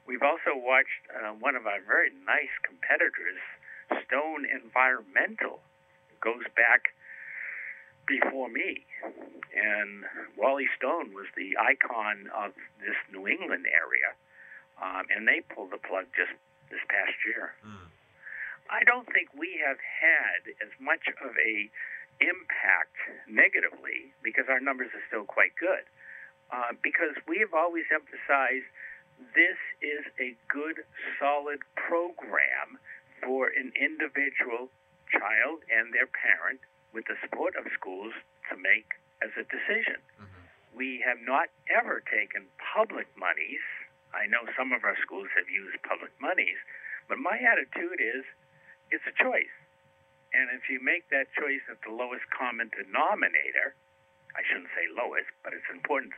We've 0.08 0.24
also 0.24 0.56
watched 0.56 1.04
uh, 1.12 1.36
one 1.36 1.60
of 1.60 1.68
our 1.68 1.84
very 1.84 2.16
nice 2.24 2.56
competitors, 2.64 3.44
Stone 4.08 4.48
Environmental, 4.48 5.60
goes 6.24 6.48
back 6.56 6.96
before 8.08 8.48
me. 8.48 8.88
And 9.52 10.08
Wally 10.40 10.72
Stone 10.80 11.12
was 11.12 11.28
the 11.36 11.60
icon 11.60 12.32
of 12.32 12.56
this 12.80 12.96
New 13.12 13.28
England 13.28 13.68
area. 13.68 14.16
Um, 14.80 15.12
and 15.12 15.28
they 15.28 15.44
pulled 15.44 15.76
the 15.76 15.82
plug 15.84 16.08
just 16.16 16.32
this 16.72 16.80
past 16.88 17.20
year. 17.28 17.52
Mm. 17.68 17.92
I 18.72 18.88
don't 18.88 19.08
think 19.12 19.28
we 19.36 19.60
have 19.60 19.80
had 19.80 20.56
as 20.64 20.72
much 20.80 21.04
of 21.20 21.36
a 21.36 21.68
impact 22.24 22.96
negatively 23.28 24.16
because 24.24 24.48
our 24.48 24.60
numbers 24.64 24.96
are 24.96 25.04
still 25.12 25.28
quite 25.28 25.56
good. 25.60 25.84
Uh, 26.48 26.72
because 26.80 27.12
we 27.28 27.44
have 27.44 27.52
always 27.52 27.84
emphasized 27.92 28.72
this 29.34 29.58
is 29.82 30.06
a 30.22 30.38
good, 30.50 30.86
solid 31.20 31.60
program 31.76 32.78
for 33.24 33.50
an 33.50 33.74
individual 33.74 34.70
child 35.10 35.66
and 35.74 35.94
their 35.94 36.10
parent 36.10 36.62
with 36.94 37.06
the 37.10 37.18
support 37.22 37.56
of 37.58 37.66
schools 37.74 38.14
to 38.50 38.56
make 38.58 38.98
as 39.22 39.34
a 39.38 39.46
decision. 39.50 39.98
hmm 40.18 40.26
We 40.78 41.02
have 41.02 41.18
not 41.26 41.50
ever 41.74 42.06
taken 42.06 42.46
public 42.62 43.10
monies. 43.18 43.64
I 44.14 44.30
know 44.30 44.46
some 44.54 44.72
of 44.72 44.86
our 44.86 44.98
schools 45.02 45.28
have 45.34 45.50
used 45.50 45.82
public 45.82 46.14
monies, 46.22 46.58
but 47.10 47.18
my 47.18 47.38
attitude 47.42 47.98
is 47.98 48.24
it's 48.94 49.06
a 49.10 49.16
choice. 49.18 49.56
And 50.34 50.54
if 50.54 50.70
you 50.70 50.78
make 50.84 51.10
that 51.10 51.34
choice 51.34 51.64
at 51.72 51.82
the 51.82 51.92
lowest 51.92 52.30
common 52.30 52.70
denominator, 52.70 53.74
I 54.38 54.46
shouldn't 54.46 54.70
say 54.78 54.86
lowest, 54.94 55.32
but 55.42 55.54
it's 55.58 55.66
important 55.74 56.14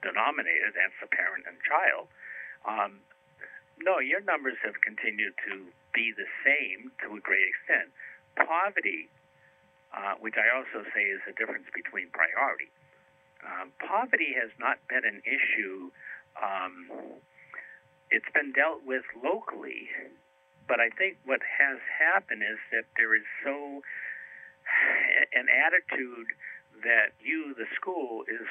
denominator, 0.00 0.72
that's 0.72 0.96
the 1.00 1.10
parent 1.12 1.44
and 1.44 1.60
child, 1.60 2.08
um, 2.68 3.00
no, 3.80 3.98
your 3.98 4.20
numbers 4.20 4.56
have 4.64 4.76
continued 4.84 5.34
to 5.48 5.64
be 5.94 6.12
the 6.12 6.28
same 6.44 6.92
to 7.02 7.16
a 7.16 7.20
great 7.20 7.48
extent. 7.48 7.88
Poverty, 8.36 9.08
uh, 9.96 10.20
which 10.20 10.36
I 10.36 10.52
also 10.54 10.86
say 10.94 11.02
is 11.08 11.20
the 11.26 11.32
difference 11.32 11.66
between 11.72 12.12
priority, 12.12 12.70
um, 13.40 13.72
poverty 13.80 14.36
has 14.36 14.52
not 14.60 14.76
been 14.88 15.04
an 15.04 15.24
issue. 15.24 15.90
Um, 16.36 17.18
it's 18.10 18.28
been 18.34 18.52
dealt 18.52 18.84
with 18.84 19.04
locally, 19.16 19.88
but 20.68 20.78
I 20.78 20.90
think 20.92 21.16
what 21.24 21.40
has 21.40 21.80
happened 21.88 22.42
is 22.44 22.60
that 22.72 22.84
there 22.96 23.16
is 23.16 23.24
so 23.44 23.80
an 25.32 25.48
attitude 25.48 26.36
that 26.84 27.16
you, 27.20 27.54
the 27.56 27.66
school, 27.76 28.24
is 28.28 28.46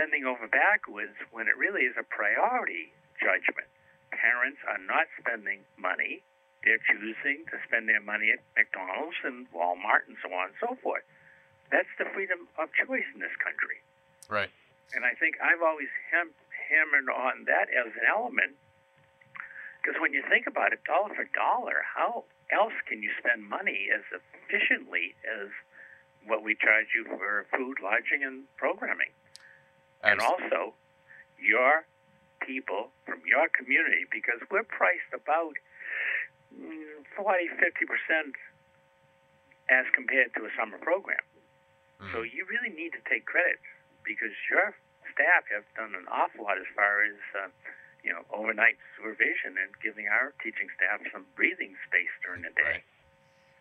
bending 0.00 0.24
over 0.24 0.48
backwards 0.48 1.12
when 1.28 1.44
it 1.44 1.60
really 1.60 1.84
is 1.84 1.92
a 2.00 2.06
priority 2.08 2.88
judgment. 3.20 3.68
parents 4.16 4.56
are 4.64 4.80
not 4.88 5.04
spending 5.20 5.60
money. 5.76 6.24
They're 6.64 6.80
choosing 6.88 7.44
to 7.52 7.60
spend 7.68 7.84
their 7.84 8.00
money 8.00 8.32
at 8.32 8.40
McDonald's 8.56 9.20
and 9.20 9.44
Walmart 9.52 10.08
and 10.08 10.16
so 10.24 10.32
on 10.32 10.48
and 10.48 10.56
so 10.56 10.72
forth. 10.80 11.04
That's 11.68 11.92
the 12.00 12.08
freedom 12.16 12.48
of 12.56 12.72
choice 12.72 13.04
in 13.12 13.20
this 13.20 13.36
country. 13.44 13.84
Right. 14.32 14.48
And 14.96 15.04
I 15.04 15.12
think 15.20 15.36
I've 15.44 15.60
always 15.60 15.92
ham- 16.08 16.34
hammered 16.48 17.12
on 17.12 17.44
that 17.44 17.68
as 17.68 17.92
an 17.92 18.08
element 18.08 18.56
because 19.80 20.00
when 20.00 20.16
you 20.16 20.24
think 20.28 20.48
about 20.48 20.72
it, 20.72 20.80
dollar 20.84 21.12
for 21.12 21.28
dollar, 21.36 21.84
how 21.84 22.24
else 22.48 22.76
can 22.88 23.04
you 23.04 23.12
spend 23.20 23.44
money 23.44 23.88
as 23.92 24.04
efficiently 24.12 25.12
as 25.28 25.48
what 26.24 26.42
we 26.42 26.56
charge 26.56 26.88
you 26.96 27.04
for 27.04 27.46
food, 27.52 27.80
lodging, 27.80 28.24
and 28.24 28.44
programming? 28.56 29.12
And 30.02 30.20
also, 30.20 30.74
your 31.36 31.84
people 32.40 32.88
from 33.04 33.20
your 33.28 33.48
community, 33.52 34.08
because 34.10 34.40
we're 34.50 34.64
priced 34.64 35.12
about 35.12 35.54
mm, 36.52 37.04
40, 37.16 37.48
50% 37.60 38.32
as 39.70 39.86
compared 39.94 40.34
to 40.34 40.48
a 40.48 40.52
summer 40.58 40.78
program. 40.78 41.22
Mm. 42.00 42.12
So 42.12 42.22
you 42.22 42.48
really 42.48 42.74
need 42.74 42.96
to 42.96 43.02
take 43.06 43.24
credit 43.24 43.60
because 44.02 44.32
your 44.48 44.74
staff 45.12 45.44
have 45.52 45.68
done 45.76 45.94
an 45.94 46.08
awful 46.08 46.44
lot 46.44 46.58
as 46.58 46.68
far 46.74 47.04
as 47.04 47.18
uh, 47.36 47.48
you 48.02 48.10
know 48.10 48.24
overnight 48.32 48.80
supervision 48.96 49.60
and 49.60 49.70
giving 49.84 50.08
our 50.08 50.32
teaching 50.42 50.66
staff 50.74 51.04
some 51.12 51.26
breathing 51.36 51.76
space 51.86 52.12
during 52.24 52.42
the 52.42 52.54
day. 52.56 52.82
Right. 52.82 52.86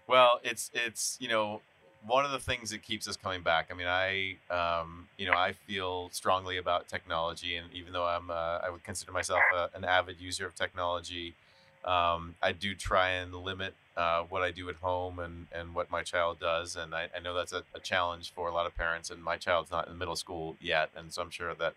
Well, 0.07 0.39
it's 0.43 0.71
it's 0.73 1.17
you 1.19 1.27
know 1.27 1.61
one 2.05 2.25
of 2.25 2.31
the 2.31 2.39
things 2.39 2.69
that 2.71 2.81
keeps 2.81 3.07
us 3.07 3.17
coming 3.17 3.41
back. 3.41 3.69
I 3.71 3.73
mean, 3.73 3.87
I 3.87 4.37
um, 4.49 5.07
you 5.17 5.25
know 5.25 5.33
I 5.33 5.53
feel 5.53 6.09
strongly 6.11 6.57
about 6.57 6.87
technology, 6.87 7.55
and 7.55 7.67
even 7.73 7.93
though 7.93 8.05
I'm 8.05 8.29
uh, 8.29 8.59
I 8.63 8.69
would 8.69 8.83
consider 8.83 9.11
myself 9.11 9.41
a, 9.55 9.69
an 9.75 9.83
avid 9.83 10.19
user 10.19 10.45
of 10.45 10.55
technology, 10.55 11.33
um, 11.85 12.35
I 12.41 12.51
do 12.51 12.75
try 12.75 13.09
and 13.11 13.33
limit 13.33 13.73
uh, 13.97 14.23
what 14.29 14.41
I 14.41 14.51
do 14.51 14.69
at 14.69 14.75
home 14.75 15.19
and, 15.19 15.47
and 15.51 15.75
what 15.75 15.91
my 15.91 16.01
child 16.03 16.39
does. 16.39 16.75
And 16.75 16.95
I, 16.95 17.09
I 17.15 17.19
know 17.19 17.33
that's 17.33 17.51
a, 17.51 17.63
a 17.75 17.79
challenge 17.79 18.31
for 18.33 18.47
a 18.47 18.53
lot 18.53 18.65
of 18.65 18.75
parents. 18.75 19.09
And 19.09 19.21
my 19.21 19.35
child's 19.35 19.71
not 19.71 19.87
in 19.87 19.97
middle 19.97 20.15
school 20.15 20.55
yet, 20.61 20.89
and 20.95 21.11
so 21.11 21.21
I'm 21.21 21.29
sure 21.29 21.53
that 21.53 21.73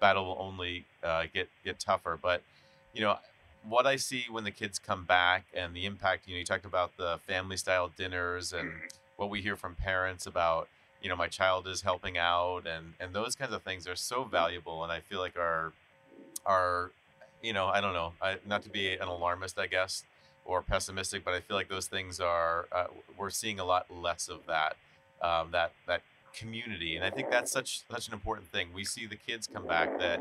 battle 0.00 0.26
will 0.26 0.36
only 0.38 0.84
uh, 1.02 1.24
get 1.32 1.48
get 1.64 1.80
tougher. 1.80 2.18
But 2.20 2.42
you 2.94 3.00
know, 3.00 3.18
what 3.68 3.86
I 3.86 3.96
see 3.96 4.26
when 4.30 4.44
the 4.44 4.50
kids 4.50 4.78
come 4.78 5.04
back 5.04 5.44
and 5.54 5.74
the 5.74 5.86
impact. 5.86 6.28
You 6.28 6.34
know, 6.34 6.38
you 6.38 6.44
talked 6.44 6.64
about 6.64 6.96
the 6.96 7.18
family 7.26 7.56
style 7.56 7.90
dinners 7.96 8.52
and 8.52 8.70
what 9.16 9.30
we 9.30 9.42
hear 9.42 9.56
from 9.56 9.74
parents 9.74 10.26
about. 10.26 10.68
You 11.02 11.08
know, 11.08 11.16
my 11.16 11.28
child 11.28 11.66
is 11.68 11.82
helping 11.82 12.16
out, 12.18 12.66
and 12.66 12.94
and 12.98 13.12
those 13.14 13.34
kinds 13.34 13.52
of 13.52 13.62
things 13.62 13.86
are 13.86 13.96
so 13.96 14.24
valuable. 14.24 14.82
And 14.82 14.92
I 14.92 15.00
feel 15.00 15.20
like 15.20 15.38
our 15.38 15.72
our 16.44 16.90
you 17.42 17.52
know, 17.52 17.66
I 17.66 17.80
don't 17.80 17.92
know, 17.92 18.12
I, 18.20 18.38
not 18.46 18.62
to 18.62 18.68
be 18.70 18.94
an 18.94 19.08
alarmist, 19.08 19.58
I 19.58 19.66
guess, 19.66 20.04
or 20.44 20.62
pessimistic, 20.62 21.24
but 21.24 21.34
I 21.34 21.40
feel 21.40 21.56
like 21.56 21.68
those 21.68 21.86
things 21.86 22.18
are 22.18 22.66
uh, 22.72 22.86
we're 23.16 23.30
seeing 23.30 23.60
a 23.60 23.64
lot 23.64 23.86
less 23.90 24.28
of 24.28 24.46
that 24.46 24.76
um, 25.22 25.50
that 25.52 25.72
that 25.86 26.02
community, 26.34 26.96
and 26.96 27.04
I 27.04 27.10
think 27.10 27.30
that's 27.30 27.52
such 27.52 27.82
such 27.90 28.08
an 28.08 28.14
important 28.14 28.50
thing. 28.50 28.68
We 28.74 28.84
see 28.84 29.06
the 29.06 29.16
kids 29.16 29.46
come 29.46 29.66
back 29.66 29.98
that. 29.98 30.20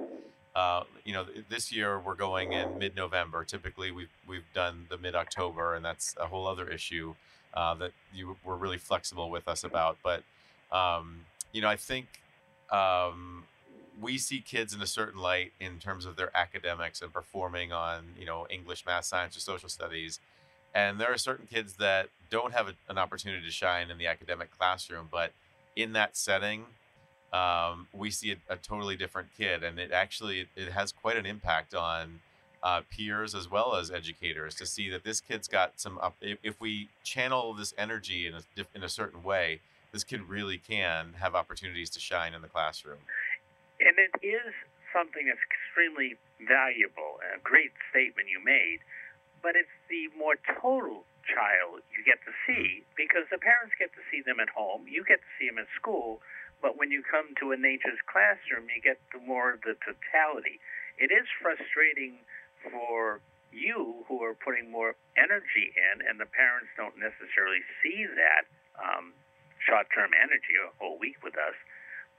Uh, 0.55 0.85
you 1.03 1.11
know, 1.11 1.25
this 1.49 1.69
year 1.69 1.99
we're 1.99 2.15
going 2.15 2.53
in 2.53 2.79
mid-November. 2.79 3.43
Typically, 3.43 3.91
we've 3.91 4.13
we've 4.25 4.45
done 4.53 4.85
the 4.89 4.97
mid-October, 4.97 5.75
and 5.75 5.83
that's 5.83 6.15
a 6.17 6.27
whole 6.27 6.47
other 6.47 6.69
issue 6.69 7.13
uh, 7.55 7.73
that 7.75 7.91
you 8.13 8.35
were 8.43 8.55
really 8.55 8.77
flexible 8.77 9.29
with 9.29 9.47
us 9.47 9.63
about. 9.63 9.97
But 10.03 10.23
um, 10.71 11.21
you 11.51 11.61
know, 11.61 11.69
I 11.69 11.75
think 11.75 12.07
um, 12.71 13.43
we 14.01 14.17
see 14.17 14.41
kids 14.41 14.73
in 14.73 14.81
a 14.81 14.87
certain 14.87 15.19
light 15.19 15.53
in 15.59 15.79
terms 15.79 16.05
of 16.05 16.15
their 16.15 16.35
academics 16.35 17.01
and 17.01 17.13
performing 17.13 17.71
on 17.71 18.03
you 18.19 18.25
know 18.25 18.45
English, 18.49 18.85
math, 18.85 19.05
science, 19.05 19.35
or 19.37 19.39
social 19.39 19.69
studies. 19.69 20.19
And 20.73 20.99
there 20.99 21.11
are 21.11 21.17
certain 21.17 21.47
kids 21.47 21.75
that 21.75 22.09
don't 22.29 22.53
have 22.53 22.67
a, 22.67 22.73
an 22.89 22.97
opportunity 22.97 23.45
to 23.45 23.51
shine 23.51 23.89
in 23.89 23.97
the 23.97 24.07
academic 24.07 24.51
classroom, 24.57 25.07
but 25.09 25.31
in 25.77 25.93
that 25.93 26.17
setting, 26.17 26.65
um, 27.31 27.87
we 27.93 28.11
see 28.11 28.31
a, 28.31 28.53
a, 28.53 28.57
totally 28.57 28.97
different 28.97 29.29
kid, 29.37 29.63
and 29.63 29.79
it 29.79 29.91
actually 29.91 30.47
it 30.55 30.71
has 30.71 30.91
quite 30.91 31.17
an 31.17 31.25
impact 31.25 31.73
on 31.73 32.19
uh, 32.65 32.81
peers 32.89 33.35
as 33.35 33.49
well 33.49 33.75
as 33.75 33.91
educators 33.91 34.55
to 34.55 34.65
see 34.65 34.89
that 34.89 35.03
this 35.03 35.21
kid's 35.21 35.47
got 35.47 35.79
some. 35.79 35.99
Up, 35.99 36.17
if, 36.19 36.59
we 36.59 36.89
channel 37.03 37.53
this 37.53 37.75
energy 37.77 38.25
in 38.25 38.33
a 38.33 38.41
in 38.73 38.83
a 38.83 38.89
certain 38.89 39.21
way, 39.21 39.61
this 39.93 40.03
kid 40.03 40.25
really 40.25 40.57
can 40.57 41.13
have 41.21 41.35
opportunities 41.35 41.91
to 41.91 41.99
shine 41.99 42.33
in 42.33 42.41
the 42.41 42.49
classroom. 42.49 42.97
And 43.79 43.93
it 44.01 44.09
is 44.25 44.49
something 44.89 45.29
that's 45.29 45.45
extremely 45.45 46.17
valuable, 46.41 47.21
a 47.21 47.37
great 47.45 47.71
statement 47.93 48.33
you 48.33 48.41
made, 48.43 48.79
but 49.43 49.53
it's 49.53 49.69
the 49.93 50.09
more 50.17 50.33
total 50.57 51.05
child 51.29 51.85
you 51.93 52.01
get 52.01 52.17
to 52.25 52.33
see 52.49 52.81
because 52.97 53.29
the 53.29 53.37
parents 53.37 53.77
get 53.77 53.93
to 53.93 54.01
see 54.09 54.25
them 54.25 54.41
at 54.41 54.49
home, 54.49 54.89
you 54.89 55.05
get 55.05 55.21
to 55.21 55.31
see 55.37 55.45
them 55.45 55.61
at 55.61 55.69
school, 55.77 56.17
but 56.65 56.81
when 56.81 56.89
you 56.89 57.05
come 57.05 57.37
to 57.37 57.53
a 57.53 57.57
nature's 57.57 58.01
classroom, 58.09 58.65
you 58.73 58.81
get 58.81 58.97
the 59.13 59.21
more 59.21 59.53
of 59.53 59.61
the 59.61 59.77
totality. 59.85 60.57
It 60.97 61.11
is 61.11 61.27
frustrating 61.37 62.23
for 62.71 63.19
you 63.51 64.03
who 64.07 64.21
are 64.23 64.33
putting 64.33 64.69
more 64.71 64.95
energy 65.17 65.71
in, 65.75 66.05
and 66.07 66.19
the 66.19 66.25
parents 66.25 66.67
don't 66.75 66.95
necessarily 66.99 67.59
see 67.81 68.05
that 68.05 68.43
um, 68.81 69.13
short 69.65 69.87
term 69.95 70.11
energy 70.21 70.55
a 70.59 70.67
whole 70.79 70.97
week 70.99 71.15
with 71.23 71.35
us. 71.35 71.55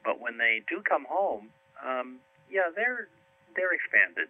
But 0.05 0.21
when 0.21 0.39
they 0.39 0.63
do 0.69 0.83
come 0.83 1.05
home, 1.09 1.49
um, 1.85 2.19
yeah, 2.51 2.71
they're 2.75 3.09
they're 3.55 3.73
expanded. 3.73 4.29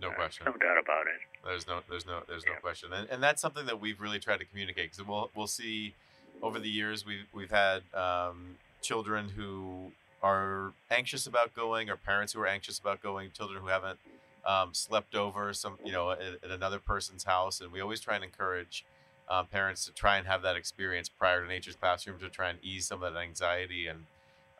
No 0.00 0.10
Uh, 0.10 0.14
question. 0.14 0.44
no 0.46 0.52
doubt 0.52 0.78
about 0.78 1.06
it. 1.06 1.20
There's 1.44 1.66
no, 1.68 1.80
there's 1.88 2.06
no, 2.06 2.22
there's 2.26 2.44
no 2.46 2.54
question, 2.54 2.92
and, 2.92 3.08
and 3.10 3.22
that's 3.22 3.40
something 3.40 3.66
that 3.66 3.80
we've 3.80 4.00
really 4.00 4.18
tried 4.18 4.38
to 4.38 4.44
communicate 4.44 4.90
because 4.92 5.06
we'll, 5.06 5.30
we'll 5.36 5.46
see 5.46 5.94
over 6.42 6.58
the 6.58 6.68
years 6.70 7.04
we've 7.06 7.26
we've 7.32 7.50
had 7.50 7.82
um, 7.94 8.56
children 8.82 9.28
who 9.36 9.92
are 10.22 10.72
anxious 10.90 11.26
about 11.26 11.54
going, 11.54 11.90
or 11.90 11.96
parents 11.96 12.32
who 12.32 12.40
are 12.40 12.46
anxious 12.46 12.78
about 12.78 13.02
going, 13.02 13.30
children 13.30 13.60
who 13.60 13.68
haven't 13.68 13.98
um, 14.46 14.74
slept 14.74 15.14
over 15.14 15.52
some, 15.52 15.78
you 15.84 15.92
know, 15.92 16.10
at, 16.10 16.20
at 16.42 16.50
another 16.50 16.78
person's 16.78 17.24
house, 17.24 17.60
and 17.60 17.72
we 17.72 17.80
always 17.80 18.00
try 18.00 18.14
and 18.14 18.24
encourage 18.24 18.84
um, 19.28 19.46
parents 19.46 19.84
to 19.86 19.92
try 19.92 20.18
and 20.18 20.26
have 20.26 20.42
that 20.42 20.56
experience 20.56 21.08
prior 21.08 21.42
to 21.42 21.48
nature's 21.48 21.76
classroom 21.76 22.18
to 22.18 22.28
try 22.28 22.50
and 22.50 22.58
ease 22.62 22.86
some 22.86 23.02
of 23.02 23.14
that 23.14 23.20
anxiety. 23.20 23.86
And 23.86 24.00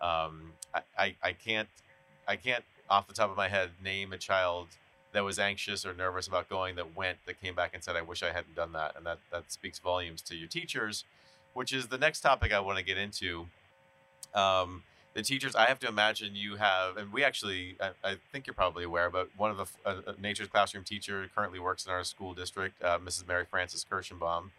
um, 0.00 0.52
I, 0.74 0.80
I, 0.98 1.14
I 1.22 1.32
can't, 1.32 1.68
I 2.26 2.36
can't 2.36 2.64
off 2.88 3.06
the 3.06 3.14
top 3.14 3.30
of 3.30 3.36
my 3.36 3.48
head 3.48 3.70
name 3.82 4.12
a 4.12 4.18
child 4.18 4.68
that 5.12 5.24
was 5.24 5.38
anxious 5.38 5.86
or 5.86 5.94
nervous 5.94 6.26
about 6.26 6.48
going 6.48 6.74
that 6.76 6.96
went 6.96 7.18
that 7.26 7.40
came 7.40 7.54
back 7.54 7.70
and 7.72 7.82
said 7.82 7.96
i 7.96 8.02
wish 8.02 8.22
i 8.22 8.30
hadn't 8.30 8.54
done 8.54 8.72
that 8.72 8.94
and 8.96 9.06
that 9.06 9.18
that 9.32 9.50
speaks 9.50 9.78
volumes 9.78 10.20
to 10.20 10.36
your 10.36 10.48
teachers 10.48 11.04
which 11.54 11.72
is 11.72 11.86
the 11.86 11.98
next 11.98 12.20
topic 12.20 12.52
i 12.52 12.60
want 12.60 12.76
to 12.76 12.84
get 12.84 12.98
into 12.98 13.46
um, 14.34 14.82
the 15.14 15.22
teachers 15.22 15.54
i 15.54 15.66
have 15.66 15.78
to 15.78 15.88
imagine 15.88 16.34
you 16.34 16.56
have 16.56 16.96
and 16.96 17.12
we 17.12 17.24
actually 17.24 17.76
i, 17.80 17.90
I 18.02 18.16
think 18.32 18.46
you're 18.46 18.54
probably 18.54 18.84
aware 18.84 19.10
but 19.10 19.28
one 19.36 19.50
of 19.50 19.56
the 19.56 19.66
uh, 19.86 20.00
uh, 20.06 20.12
nature's 20.20 20.48
classroom 20.48 20.84
teacher 20.84 21.28
currently 21.34 21.58
works 21.58 21.86
in 21.86 21.92
our 21.92 22.04
school 22.04 22.34
district 22.34 22.82
uh, 22.82 22.98
mrs 22.98 23.26
mary 23.26 23.44
frances 23.48 23.84
kirschenbaum 23.88 24.50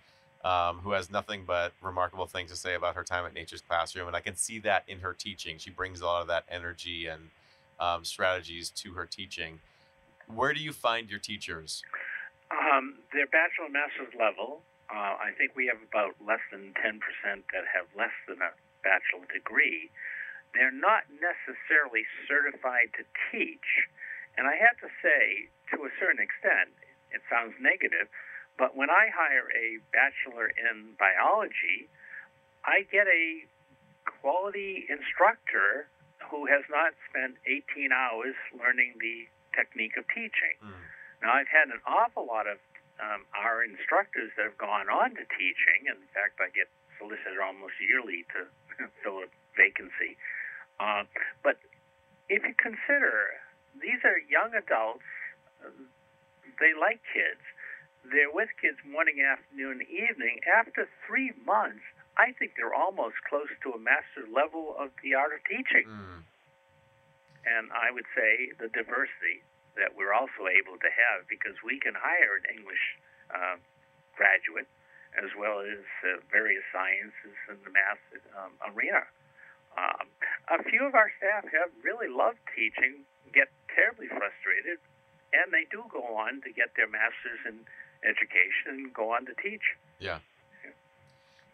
um, 0.44 0.78
who 0.84 0.92
has 0.92 1.10
nothing 1.10 1.44
but 1.46 1.74
remarkable 1.82 2.28
things 2.28 2.52
to 2.52 2.56
say 2.58 2.76
about 2.76 2.96
her 2.96 3.04
time 3.04 3.26
at 3.26 3.34
nature's 3.34 3.62
classroom 3.62 4.08
and 4.08 4.16
i 4.16 4.22
can 4.22 4.36
see 4.36 4.60
that 4.60 4.84
in 4.88 5.00
her 5.00 5.14
teaching 5.14 5.58
she 5.58 5.70
brings 5.70 6.02
a 6.02 6.06
lot 6.06 6.22
of 6.22 6.28
that 6.28 6.46
energy 6.50 7.08
and 7.08 7.30
um, 7.80 8.06
strategies 8.06 8.70
to 8.70 8.94
her 8.94 9.06
teaching 9.06 9.60
where 10.28 10.54
do 10.54 10.60
you 10.60 10.74
find 10.74 11.10
your 11.10 11.20
teachers? 11.20 11.84
Um, 12.52 12.96
their 13.14 13.28
bachelor 13.28 13.66
and 13.66 13.74
master's 13.74 14.14
level, 14.18 14.62
uh, 14.90 15.18
I 15.18 15.32
think 15.38 15.56
we 15.56 15.68
have 15.68 15.82
about 15.82 16.16
less 16.26 16.42
than 16.52 16.74
10% 16.82 17.00
that 17.26 17.66
have 17.74 17.86
less 17.98 18.14
than 18.28 18.38
a 18.42 18.54
bachelor 18.84 19.26
degree. 19.34 19.90
They're 20.56 20.72
not 20.72 21.04
necessarily 21.12 22.08
certified 22.28 22.96
to 22.96 23.04
teach. 23.30 23.68
And 24.40 24.48
I 24.48 24.56
have 24.56 24.80
to 24.80 24.90
say, 25.04 25.52
to 25.76 25.84
a 25.84 25.92
certain 26.00 26.24
extent, 26.24 26.72
it 27.12 27.22
sounds 27.30 27.56
negative, 27.60 28.08
but 28.58 28.76
when 28.76 28.90
I 28.90 29.12
hire 29.12 29.52
a 29.52 29.84
bachelor 29.92 30.48
in 30.56 30.96
biology, 30.96 31.92
I 32.64 32.88
get 32.88 33.08
a 33.08 33.44
quality 34.08 34.88
instructor 34.88 35.92
who 36.32 36.48
has 36.48 36.64
not 36.72 36.96
spent 37.12 37.36
18 37.46 37.92
hours 37.92 38.36
learning 38.56 38.96
the 39.00 39.28
technique 39.54 39.96
of 40.00 40.08
teaching. 40.10 40.56
Mm. 40.64 40.82
Now, 41.22 41.36
I've 41.36 41.52
had 41.52 41.70
an 41.70 41.80
awful 41.86 42.26
lot 42.26 42.48
of 42.48 42.58
um, 43.00 43.28
our 43.36 43.64
instructors 43.64 44.32
that 44.36 44.48
have 44.48 44.58
gone 44.58 44.88
on 44.88 45.16
to 45.20 45.24
teaching. 45.36 45.88
In 45.88 46.00
fact, 46.16 46.40
I 46.40 46.48
get 46.56 46.72
solicited 46.98 47.40
almost 47.44 47.76
yearly 47.80 48.24
to 48.36 48.48
fill 49.04 49.24
a 49.24 49.28
vacancy. 49.56 50.15
Uh, 50.86 51.04
but 51.42 51.58
if 52.30 52.46
you 52.46 52.54
consider 52.62 53.42
these 53.82 54.06
are 54.06 54.22
young 54.30 54.54
adults, 54.54 55.06
they 56.62 56.78
like 56.78 57.02
kids. 57.10 57.42
They're 58.06 58.30
with 58.30 58.54
kids 58.62 58.78
morning, 58.86 59.26
afternoon, 59.26 59.82
evening. 59.90 60.46
After 60.46 60.86
three 61.10 61.34
months, 61.42 61.82
I 62.22 62.38
think 62.38 62.54
they're 62.54 62.78
almost 62.78 63.18
close 63.26 63.50
to 63.66 63.74
a 63.74 63.82
master 63.82 64.30
level 64.30 64.78
of 64.78 64.94
the 65.02 65.18
art 65.18 65.34
of 65.34 65.42
teaching. 65.50 65.90
Mm. 65.90 66.22
And 67.50 67.66
I 67.74 67.90
would 67.90 68.06
say 68.14 68.54
the 68.62 68.70
diversity 68.70 69.42
that 69.74 69.98
we're 69.98 70.14
also 70.14 70.48
able 70.48 70.78
to 70.80 70.90
have 70.90 71.26
because 71.28 71.58
we 71.66 71.82
can 71.82 71.98
hire 71.98 72.40
an 72.40 72.46
English 72.48 72.86
uh, 73.34 73.58
graduate 74.16 74.70
as 75.18 75.34
well 75.36 75.66
as 75.66 75.84
uh, 76.06 76.22
various 76.32 76.64
sciences 76.72 77.36
and 77.50 77.58
the 77.66 77.74
math 77.74 78.02
um, 78.38 78.54
arena. 78.70 79.04
Um, 79.78 80.08
a 80.60 80.64
few 80.64 80.86
of 80.86 80.96
our 80.96 81.12
staff 81.18 81.44
have 81.52 81.72
really 81.84 82.08
loved 82.08 82.40
teaching, 82.56 83.04
get 83.34 83.52
terribly 83.74 84.08
frustrated, 84.08 84.80
and 85.34 85.52
they 85.52 85.68
do 85.72 85.84
go 85.92 86.16
on 86.16 86.42
to 86.42 86.52
get 86.52 86.72
their 86.76 86.88
master's 86.88 87.44
in 87.46 87.60
education 88.08 88.86
and 88.86 88.94
go 88.94 89.12
on 89.12 89.26
to 89.26 89.34
teach. 89.42 89.64
Yeah. 90.00 90.20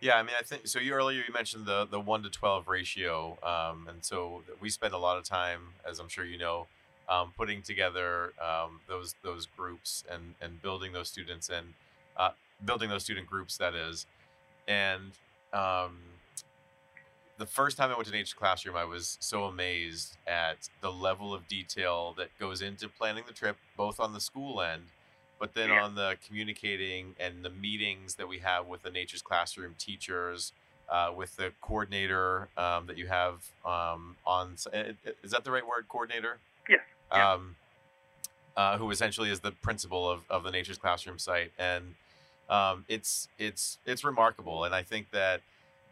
Yeah, 0.02 0.16
I 0.16 0.24
mean, 0.24 0.36
I 0.38 0.42
think 0.42 0.66
so. 0.68 0.80
You 0.80 0.94
earlier 0.94 1.20
you 1.20 1.32
mentioned 1.32 1.68
the 1.68 1.86
the 1.86 2.00
one 2.00 2.24
to 2.24 2.30
twelve 2.32 2.68
ratio, 2.68 3.38
um, 3.44 3.88
and 3.88 4.04
so 4.04 4.42
we 4.60 4.70
spend 4.72 4.96
a 4.96 4.98
lot 4.98 5.20
of 5.20 5.24
time, 5.24 5.62
as 5.88 6.00
I'm 6.00 6.10
sure 6.10 6.26
you 6.26 6.40
know, 6.40 6.66
um, 7.08 7.34
putting 7.38 7.62
together 7.62 8.34
um, 8.42 8.80
those 8.88 9.14
those 9.22 9.46
groups 9.46 10.04
and 10.10 10.34
and 10.42 10.60
building 10.60 10.92
those 10.92 11.08
students 11.08 11.50
and 11.50 11.76
uh, 12.18 12.32
building 12.66 12.90
those 12.90 13.04
student 13.04 13.28
groups. 13.28 13.58
That 13.58 13.76
is, 13.76 14.08
and 14.68 15.12
um, 15.54 16.00
the 17.42 17.48
first 17.48 17.76
time 17.76 17.90
I 17.90 17.96
went 17.96 18.06
to 18.06 18.12
Nature's 18.14 18.34
Classroom, 18.34 18.76
I 18.76 18.86
was 18.86 19.18
so 19.20 19.46
amazed 19.46 20.16
at 20.28 20.70
the 20.82 20.92
level 20.92 21.34
of 21.34 21.48
detail 21.48 22.14
that 22.18 22.30
goes 22.40 22.62
into 22.62 22.88
planning 22.88 23.24
the 23.28 23.34
trip, 23.34 23.58
both 23.76 24.00
on 24.00 24.14
the 24.14 24.20
school 24.22 24.62
end, 24.62 24.84
but 25.40 25.54
then 25.56 25.70
Yeah. 25.70 25.84
on 25.84 25.96
the 25.96 26.18
communicating 26.26 27.16
and 27.20 27.44
the 27.44 27.50
meetings 27.50 28.16
that 28.16 28.28
we 28.28 28.40
have 28.40 28.68
with 28.68 28.84
the 28.84 28.92
Nature's 28.92 29.24
Classroom 29.24 29.74
teachers, 29.80 30.54
uh, 30.88 31.12
with 31.16 31.36
the 31.36 31.52
coordinator 31.62 32.50
um, 32.58 32.86
that 32.86 32.98
you 32.98 33.08
have 33.08 33.44
um, 33.66 34.18
on. 34.26 34.54
s- 34.54 34.68
i- 34.72 34.78
i- 35.06 35.14
Is 35.24 35.32
that 35.32 35.44
the 35.44 35.52
right 35.52 35.66
word, 35.66 35.88
coordinator? 35.90 36.38
Yes. 36.70 36.82
Yeah. 37.12 37.32
Um, 37.34 37.56
uh, 38.56 38.78
who 38.78 38.92
essentially 38.92 39.32
is 39.32 39.40
the 39.40 39.52
principal 39.52 40.08
of, 40.10 40.22
of 40.30 40.44
the 40.44 40.52
Nature's 40.52 40.78
Classroom 40.78 41.18
site, 41.18 41.52
and 41.58 41.96
um, 42.50 42.84
it's 42.90 43.30
it's 43.40 43.80
it's 43.86 44.04
remarkable. 44.04 44.66
And 44.66 44.76
I 44.76 44.84
think 44.84 45.10
that 45.12 45.42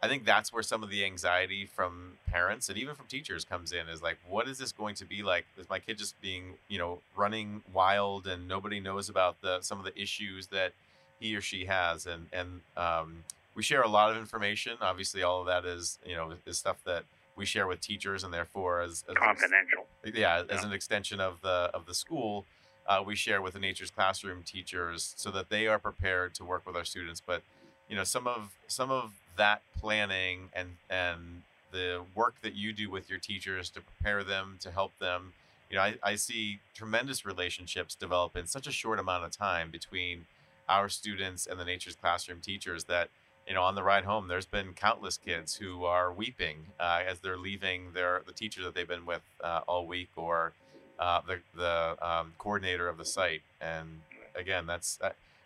I 0.02 0.08
think 0.08 0.24
that's 0.24 0.52
where 0.52 0.62
some 0.62 0.82
of 0.82 0.88
the 0.90 1.04
anxiety 1.04 1.66
from 1.66 2.12
parents 2.26 2.68
and 2.68 2.78
even 2.78 2.94
from 2.94 3.06
teachers 3.06 3.44
comes 3.44 3.72
in 3.72 3.88
is 3.88 4.02
like, 4.02 4.18
what 4.28 4.48
is 4.48 4.58
this 4.58 4.72
going 4.72 4.94
to 4.96 5.04
be 5.04 5.22
like? 5.22 5.44
Is 5.58 5.68
my 5.68 5.78
kid 5.78 5.98
just 5.98 6.20
being, 6.22 6.54
you 6.68 6.78
know, 6.78 7.00
running 7.14 7.62
wild 7.72 8.26
and 8.26 8.48
nobody 8.48 8.80
knows 8.80 9.10
about 9.10 9.40
the 9.42 9.60
some 9.60 9.78
of 9.78 9.84
the 9.84 10.00
issues 10.00 10.46
that 10.48 10.72
he 11.20 11.36
or 11.36 11.42
she 11.42 11.66
has? 11.66 12.06
And 12.06 12.28
and 12.32 12.60
um, 12.76 13.24
we 13.54 13.62
share 13.62 13.82
a 13.82 13.88
lot 13.88 14.10
of 14.10 14.16
information. 14.16 14.78
Obviously, 14.80 15.22
all 15.22 15.40
of 15.40 15.46
that 15.46 15.66
is, 15.66 15.98
you 16.06 16.16
know, 16.16 16.32
is 16.46 16.56
stuff 16.56 16.78
that 16.84 17.04
we 17.36 17.44
share 17.44 17.66
with 17.66 17.80
teachers, 17.80 18.24
and 18.24 18.32
therefore, 18.32 18.80
as, 18.80 19.04
as 19.08 19.16
Confidential. 19.16 19.86
yeah, 20.14 20.42
as 20.48 20.64
an 20.64 20.72
extension 20.72 21.20
of 21.20 21.40
the 21.42 21.70
of 21.74 21.86
the 21.86 21.94
school, 21.94 22.46
uh, 22.86 23.02
we 23.04 23.16
share 23.16 23.42
with 23.42 23.54
the 23.54 23.60
Nature's 23.60 23.90
Classroom 23.90 24.42
teachers 24.44 25.14
so 25.16 25.30
that 25.30 25.50
they 25.50 25.66
are 25.66 25.78
prepared 25.78 26.34
to 26.34 26.44
work 26.44 26.66
with 26.66 26.76
our 26.76 26.84
students. 26.84 27.20
But 27.24 27.42
you 27.88 27.96
know, 27.96 28.04
some 28.04 28.26
of 28.26 28.52
some 28.66 28.90
of 28.90 29.12
that 29.36 29.62
planning 29.78 30.50
and 30.52 30.76
and 30.88 31.42
the 31.72 32.02
work 32.14 32.34
that 32.42 32.54
you 32.54 32.72
do 32.72 32.90
with 32.90 33.08
your 33.08 33.18
teachers 33.18 33.70
to 33.70 33.80
prepare 33.80 34.24
them 34.24 34.58
to 34.60 34.70
help 34.70 34.92
them. 34.98 35.32
You 35.70 35.76
know, 35.76 35.82
I, 35.82 35.94
I 36.02 36.14
see 36.16 36.58
tremendous 36.74 37.24
relationships 37.24 37.94
develop 37.94 38.36
in 38.36 38.46
such 38.46 38.66
a 38.66 38.72
short 38.72 38.98
amount 38.98 39.24
of 39.24 39.30
time 39.30 39.70
between 39.70 40.26
our 40.68 40.88
students 40.88 41.46
and 41.46 41.60
the 41.60 41.64
Nature's 41.64 41.96
Classroom 41.96 42.40
teachers 42.40 42.84
that 42.84 43.08
you 43.46 43.54
know 43.54 43.62
on 43.62 43.74
the 43.74 43.82
ride 43.82 44.04
home 44.04 44.28
there's 44.28 44.46
been 44.46 44.72
countless 44.72 45.16
kids 45.18 45.56
who 45.56 45.84
are 45.84 46.12
weeping 46.12 46.66
uh, 46.78 47.00
as 47.06 47.20
they're 47.20 47.36
leaving 47.36 47.92
their 47.92 48.22
the 48.26 48.32
teacher 48.32 48.62
that 48.62 48.74
they've 48.74 48.88
been 48.88 49.06
with 49.06 49.22
uh, 49.42 49.60
all 49.66 49.86
week 49.86 50.10
or 50.16 50.52
uh, 50.98 51.20
the 51.26 51.40
the 51.56 51.96
um, 52.00 52.32
coordinator 52.38 52.88
of 52.88 52.96
the 52.96 53.04
site 53.04 53.42
and 53.60 54.00
again 54.36 54.66
that's 54.66 54.98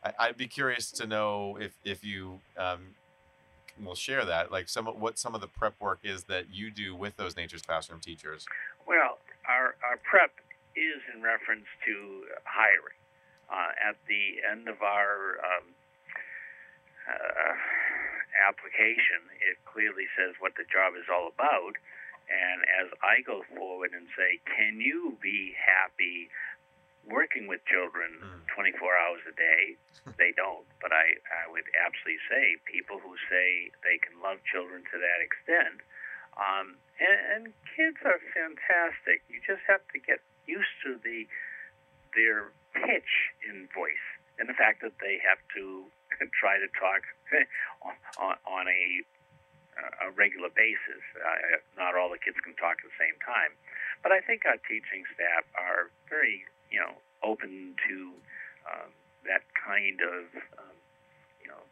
I, 0.04 0.12
I'd 0.18 0.36
be 0.36 0.46
curious 0.46 0.90
to 0.92 1.06
know 1.06 1.56
if 1.60 1.72
if 1.84 2.04
you 2.04 2.40
um, 2.58 2.80
will 3.82 3.94
share 3.94 4.24
that 4.24 4.52
like 4.52 4.68
some 4.68 4.86
of 4.86 5.00
what 5.00 5.18
some 5.18 5.34
of 5.34 5.40
the 5.40 5.48
prep 5.48 5.74
work 5.80 5.98
is 6.02 6.24
that 6.24 6.46
you 6.52 6.70
do 6.70 6.94
with 6.94 7.16
those 7.16 7.36
nature's 7.36 7.62
classroom 7.62 8.00
teachers 8.00 8.46
Well, 8.86 9.18
our, 9.48 9.76
our 9.84 9.98
prep 10.02 10.32
is 10.76 11.00
in 11.14 11.22
reference 11.22 11.66
to 11.86 11.94
hiring. 12.44 12.98
Uh, 13.46 13.70
at 13.76 13.96
the 14.08 14.40
end 14.42 14.66
of 14.68 14.82
our 14.82 15.38
um, 15.44 15.66
uh, 17.06 17.54
application, 18.48 19.20
it 19.44 19.60
clearly 19.68 20.08
says 20.16 20.34
what 20.40 20.56
the 20.56 20.66
job 20.66 20.96
is 20.98 21.06
all 21.12 21.28
about. 21.28 21.76
And 22.24 22.64
as 22.80 22.88
I 23.04 23.20
go 23.20 23.44
forward 23.52 23.92
and 23.92 24.08
say, 24.16 24.40
can 24.48 24.80
you 24.80 25.14
be 25.20 25.52
happy 25.60 26.32
working 27.06 27.46
with 27.46 27.60
children 27.66 28.20
Mm. 28.22 28.46
24 28.54 28.96
hours 28.96 29.22
a 29.28 29.34
day? 29.36 29.76
they 30.20 30.32
don't. 30.32 30.64
But 30.80 30.92
I, 30.92 31.18
I 31.28 31.50
would 31.50 31.66
absolutely 31.74 32.22
say 32.30 32.56
people 32.64 32.98
who 33.02 33.16
say 33.28 33.70
they 33.82 33.98
can 33.98 34.20
love 34.22 34.38
children 34.50 34.84
to 34.92 34.96
that 34.98 35.20
extent 35.20 35.82
um, 36.36 36.74
and, 36.98 37.18
and 37.30 37.42
kids 37.76 37.98
are 38.02 38.18
fantastic. 38.34 39.22
You 39.30 39.38
just 39.46 39.62
have 39.70 39.82
to 39.94 39.98
get 40.02 40.18
used 40.46 40.74
to 40.84 40.98
the 41.02 41.26
their 42.14 42.50
pitch 42.74 43.30
in 43.42 43.66
voice 43.74 44.06
and 44.38 44.46
the 44.48 44.54
fact 44.54 44.82
that 44.82 44.94
they 45.02 45.18
have 45.22 45.38
to 45.54 45.86
try 46.40 46.58
to 46.58 46.68
talk 46.78 47.02
on, 47.86 47.94
on, 48.22 48.34
on 48.46 48.64
a 48.70 49.02
a 50.06 50.10
regular 50.14 50.50
basis. 50.54 51.02
Uh, 51.18 51.58
not 51.74 51.98
all 51.98 52.06
the 52.06 52.18
kids 52.22 52.38
can 52.46 52.54
talk 52.54 52.78
at 52.78 52.86
the 52.86 52.94
same 52.98 53.18
time, 53.26 53.50
but 54.06 54.14
I 54.14 54.22
think 54.22 54.46
our 54.46 54.54
teaching 54.70 55.02
staff 55.18 55.42
are 55.58 55.90
very, 56.06 56.46
you 56.74 56.82
know, 56.82 56.98
open 57.22 57.78
to 57.86 57.96
um, 58.66 58.90
that 59.30 59.46
kind 59.54 60.02
of, 60.02 60.26
um, 60.58 60.74
you 61.38 61.46
know, 61.46 61.62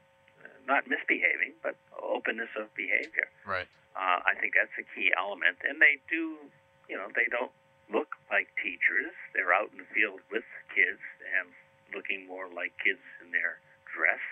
not 0.63 0.87
misbehaving, 0.87 1.59
but 1.59 1.75
openness 1.99 2.55
of 2.55 2.71
behavior. 2.79 3.27
right 3.43 3.67
Uh, 3.99 4.23
I 4.23 4.39
think 4.39 4.55
that's 4.55 4.73
a 4.79 4.87
key 4.95 5.11
element. 5.19 5.59
And 5.67 5.83
they 5.83 5.99
do, 6.07 6.39
you 6.87 6.95
know, 6.95 7.11
they 7.19 7.27
don't 7.35 7.51
look 7.91 8.15
like 8.31 8.47
teachers. 8.63 9.11
They're 9.35 9.51
out 9.51 9.75
in 9.75 9.83
the 9.83 9.91
field 9.91 10.23
with 10.31 10.47
kids 10.71 11.03
and 11.35 11.51
looking 11.91 12.31
more 12.31 12.47
like 12.47 12.71
kids 12.79 13.03
in 13.19 13.35
their 13.35 13.59
dress. 13.91 14.23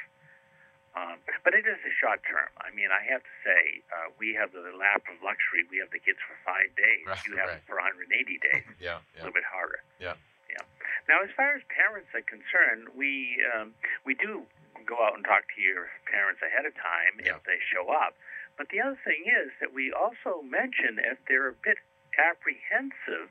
Um, 0.95 1.19
but 1.47 1.55
it 1.55 1.67
is 1.67 1.79
a 1.83 1.93
short 1.99 2.23
term. 2.27 2.51
I 2.59 2.75
mean, 2.75 2.91
I 2.91 3.03
have 3.11 3.23
to 3.23 3.35
say, 3.47 3.63
uh, 3.95 4.11
we 4.19 4.35
have 4.35 4.51
the 4.51 4.75
lap 4.75 5.07
of 5.07 5.19
luxury. 5.23 5.63
We 5.71 5.79
have 5.83 5.91
the 5.95 6.03
kids 6.03 6.19
for 6.23 6.35
five 6.43 6.71
days. 6.75 7.07
Right, 7.07 7.21
you 7.27 7.39
have 7.39 7.47
right. 7.47 7.63
them 7.63 7.71
for 7.71 7.79
180 7.79 8.11
days. 8.43 8.67
yeah 8.79 9.03
A 9.19 9.23
little 9.23 9.35
bit 9.35 9.47
harder. 9.47 9.83
Yeah. 10.03 10.19
Yeah. 10.51 10.65
Now, 11.09 11.23
as 11.23 11.31
far 11.35 11.55
as 11.55 11.63
parents 11.71 12.11
are 12.15 12.23
concerned, 12.27 12.91
we 12.95 13.39
um, 13.55 13.75
we 14.05 14.15
do 14.15 14.47
go 14.87 14.99
out 15.03 15.15
and 15.15 15.25
talk 15.25 15.47
to 15.55 15.61
your 15.61 15.91
parents 16.11 16.41
ahead 16.43 16.67
of 16.67 16.75
time 16.75 17.21
Yeah. 17.23 17.37
if 17.39 17.45
they 17.47 17.59
show 17.71 17.91
up. 17.91 18.15
But 18.59 18.69
the 18.69 18.81
other 18.81 18.99
thing 19.07 19.25
is 19.27 19.51
that 19.61 19.73
we 19.73 19.93
also 19.93 20.43
mention 20.45 20.99
if 21.01 21.19
they're 21.29 21.49
a 21.49 21.59
bit 21.65 21.79
apprehensive, 22.19 23.31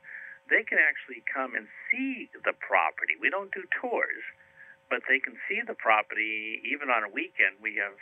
they 0.50 0.64
can 0.66 0.80
actually 0.82 1.22
come 1.30 1.54
and 1.54 1.68
see 1.92 2.30
the 2.34 2.54
property. 2.58 3.14
We 3.20 3.30
don't 3.30 3.54
do 3.54 3.64
tours, 3.78 4.26
but 4.90 5.06
they 5.08 5.20
can 5.20 5.38
see 5.48 5.62
the 5.62 5.78
property 5.78 6.62
even 6.66 6.90
on 6.90 7.04
a 7.06 7.12
weekend. 7.12 7.62
We 7.62 7.78
have 7.78 7.94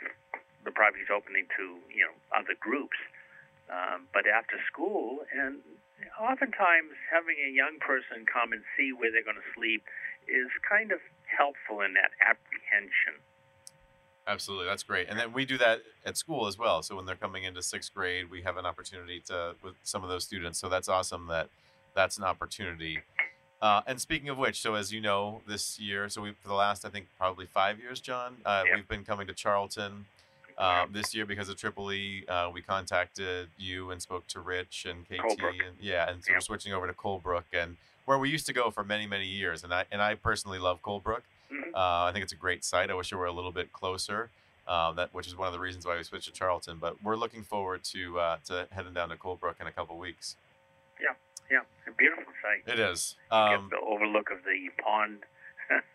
the 0.64 0.72
properties 0.72 1.12
opening 1.12 1.46
to 1.60 1.78
you 1.92 2.04
know 2.08 2.14
other 2.32 2.56
groups, 2.58 2.96
um, 3.68 4.08
but 4.12 4.24
after 4.26 4.56
school 4.70 5.24
and 5.32 5.60
oftentimes 6.20 6.92
having 7.10 7.36
a 7.46 7.50
young 7.50 7.78
person 7.80 8.26
come 8.26 8.52
and 8.52 8.62
see 8.76 8.92
where 8.92 9.10
they're 9.10 9.24
going 9.24 9.36
to 9.40 9.50
sleep 9.54 9.82
is 10.28 10.48
kind 10.68 10.92
of 10.92 10.98
helpful 11.24 11.80
in 11.80 11.94
that 11.94 12.10
apprehension. 12.20 13.22
Absolutely, 14.26 14.66
that's 14.66 14.82
great. 14.82 15.08
And 15.08 15.18
then 15.18 15.32
we 15.32 15.46
do 15.46 15.56
that 15.56 15.80
at 16.04 16.18
school 16.18 16.46
as 16.46 16.58
well. 16.58 16.82
So 16.82 16.96
when 16.96 17.06
they're 17.06 17.16
coming 17.16 17.44
into 17.44 17.62
sixth 17.62 17.94
grade, 17.94 18.30
we 18.30 18.42
have 18.42 18.58
an 18.58 18.66
opportunity 18.66 19.20
to 19.26 19.54
with 19.62 19.74
some 19.84 20.02
of 20.02 20.10
those 20.10 20.24
students. 20.24 20.58
So 20.58 20.68
that's 20.68 20.88
awesome 20.88 21.28
that 21.28 21.48
that's 21.94 22.18
an 22.18 22.24
opportunity. 22.24 22.98
Uh, 23.62 23.80
and 23.86 23.98
speaking 24.00 24.28
of 24.28 24.36
which, 24.36 24.60
so 24.60 24.74
as 24.74 24.92
you 24.92 25.00
know, 25.00 25.40
this 25.48 25.80
year, 25.80 26.08
so 26.10 26.20
we 26.22 26.32
for 26.42 26.48
the 26.48 26.54
last 26.54 26.84
I 26.84 26.90
think 26.90 27.06
probably 27.16 27.46
five 27.46 27.78
years, 27.78 28.00
John, 28.00 28.36
uh, 28.44 28.64
Yeah. 28.66 28.76
we've 28.76 28.88
been 28.88 29.04
coming 29.04 29.26
to 29.28 29.32
Charlton. 29.34 30.04
Um, 30.58 30.92
this 30.92 31.14
year, 31.14 31.24
because 31.24 31.48
of 31.48 31.56
Triple 31.56 31.92
E, 31.92 32.24
uh, 32.28 32.50
we 32.52 32.60
contacted 32.62 33.48
you 33.56 33.92
and 33.92 34.02
spoke 34.02 34.26
to 34.28 34.40
Rich 34.40 34.86
and 34.90 35.04
KT, 35.06 35.18
Colebrook. 35.22 35.50
and 35.66 35.76
yeah, 35.80 36.10
and 36.10 36.24
so 36.24 36.32
we're 36.32 36.40
switching 36.40 36.72
over 36.72 36.86
to 36.88 36.92
Colebrook, 36.92 37.44
and 37.52 37.76
where 38.06 38.18
we 38.18 38.28
used 38.28 38.44
to 38.46 38.52
go 38.52 38.70
for 38.70 38.82
many, 38.82 39.06
many 39.06 39.26
years. 39.26 39.62
And 39.62 39.72
I 39.72 39.84
and 39.92 40.02
I 40.02 40.16
personally 40.16 40.58
love 40.58 40.82
Colebrook. 40.82 41.22
Mhm. 41.52 41.72
Uh, 41.74 42.04
I 42.06 42.10
think 42.12 42.24
it's 42.24 42.32
a 42.32 42.36
great 42.36 42.64
site. 42.64 42.90
I 42.90 42.94
wish 42.94 43.12
it 43.12 43.16
were 43.16 43.26
a 43.26 43.32
little 43.32 43.52
bit 43.52 43.72
closer. 43.72 44.30
Um, 44.66 44.96
that 44.96 45.14
which 45.14 45.26
is 45.28 45.36
one 45.36 45.46
of 45.46 45.52
the 45.54 45.60
reasons 45.60 45.86
why 45.86 45.96
we 45.96 46.02
switched 46.02 46.26
to 46.26 46.32
Charlton. 46.32 46.78
But 46.78 47.02
we're 47.02 47.16
looking 47.16 47.42
forward 47.44 47.84
to 47.84 48.18
uh, 48.18 48.36
to 48.46 48.66
heading 48.72 48.94
down 48.94 49.10
to 49.10 49.16
Colebrook 49.16 49.60
in 49.60 49.66
a 49.68 49.72
couple 49.72 49.96
weeks. 49.96 50.36
Yeah, 51.00 51.14
yeah. 51.50 51.60
a 51.86 51.92
beautiful 51.92 52.24
site. 52.42 52.70
It 52.70 52.80
is. 52.80 53.14
Get 53.30 53.36
Um, 53.38 53.68
the 53.70 53.78
overlook 53.78 54.30
of 54.32 54.42
the 54.42 54.70
pond. 54.82 55.22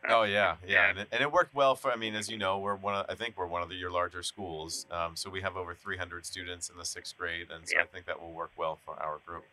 Oh 0.10 0.24
yeah, 0.24 0.56
yeah, 0.68 0.90
and 0.90 1.00
it, 1.00 1.08
and 1.12 1.22
it 1.22 1.32
worked 1.32 1.56
well 1.56 1.76
for. 1.76 1.92
I 1.92 1.96
mean, 1.96 2.16
as 2.16 2.30
you 2.30 2.38
know, 2.38 2.60
we're 2.60 2.76
one. 2.76 2.96
Of, 2.96 3.06
I 3.10 3.16
think 3.16 3.38
we're 3.38 3.48
one 3.48 3.62
of 3.62 3.70
the, 3.70 3.76
your 3.76 3.92
larger 3.92 4.24
schools. 4.24 4.86
Um, 4.92 5.16
so 5.16 5.30
we 5.30 5.42
have 5.42 5.58
over 5.58 5.74
300 5.74 6.26
students 6.26 6.70
in 6.70 6.78
the 6.78 6.86
sixth 6.86 7.18
grade, 7.18 7.48
and 7.54 7.68
so 7.68 7.80
I 7.80 7.86
think 7.86 8.06
that 8.06 8.22
will 8.22 8.34
work 8.34 8.52
well 8.58 8.80
for 8.86 8.96
our 9.02 9.20
group. 9.26 9.44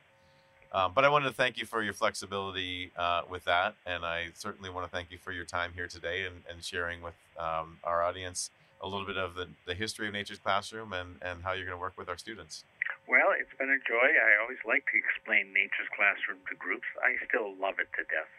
Um, 0.72 0.92
but 0.94 1.04
I 1.04 1.08
wanted 1.08 1.26
to 1.26 1.34
thank 1.34 1.58
you 1.58 1.66
for 1.66 1.82
your 1.82 1.94
flexibility 1.94 2.92
uh, 2.96 3.22
with 3.28 3.44
that, 3.44 3.74
and 3.86 4.04
I 4.04 4.28
certainly 4.34 4.70
want 4.70 4.86
to 4.86 4.90
thank 4.90 5.10
you 5.10 5.18
for 5.18 5.32
your 5.32 5.44
time 5.44 5.72
here 5.74 5.88
today 5.88 6.24
and, 6.24 6.42
and 6.48 6.62
sharing 6.62 7.02
with 7.02 7.14
um, 7.38 7.78
our 7.82 8.04
audience 8.04 8.50
a 8.80 8.86
little 8.86 9.06
bit 9.06 9.16
of 9.16 9.34
the, 9.34 9.48
the 9.66 9.74
history 9.74 10.06
of 10.06 10.12
Nature's 10.14 10.38
Classroom 10.38 10.92
and, 10.92 11.16
and 11.22 11.42
how 11.42 11.52
you're 11.52 11.66
going 11.66 11.76
to 11.76 11.80
work 11.80 11.98
with 11.98 12.08
our 12.08 12.16
students. 12.16 12.64
Well, 13.08 13.34
it's 13.38 13.52
been 13.58 13.68
a 13.68 13.82
joy. 13.82 14.08
I 14.14 14.40
always 14.40 14.62
like 14.64 14.86
to 14.92 14.96
explain 14.96 15.52
Nature's 15.52 15.90
Classroom 15.94 16.38
to 16.48 16.54
groups. 16.54 16.86
I 17.02 17.18
still 17.26 17.52
love 17.60 17.82
it 17.82 17.90
to 17.98 18.06
death. 18.06 18.30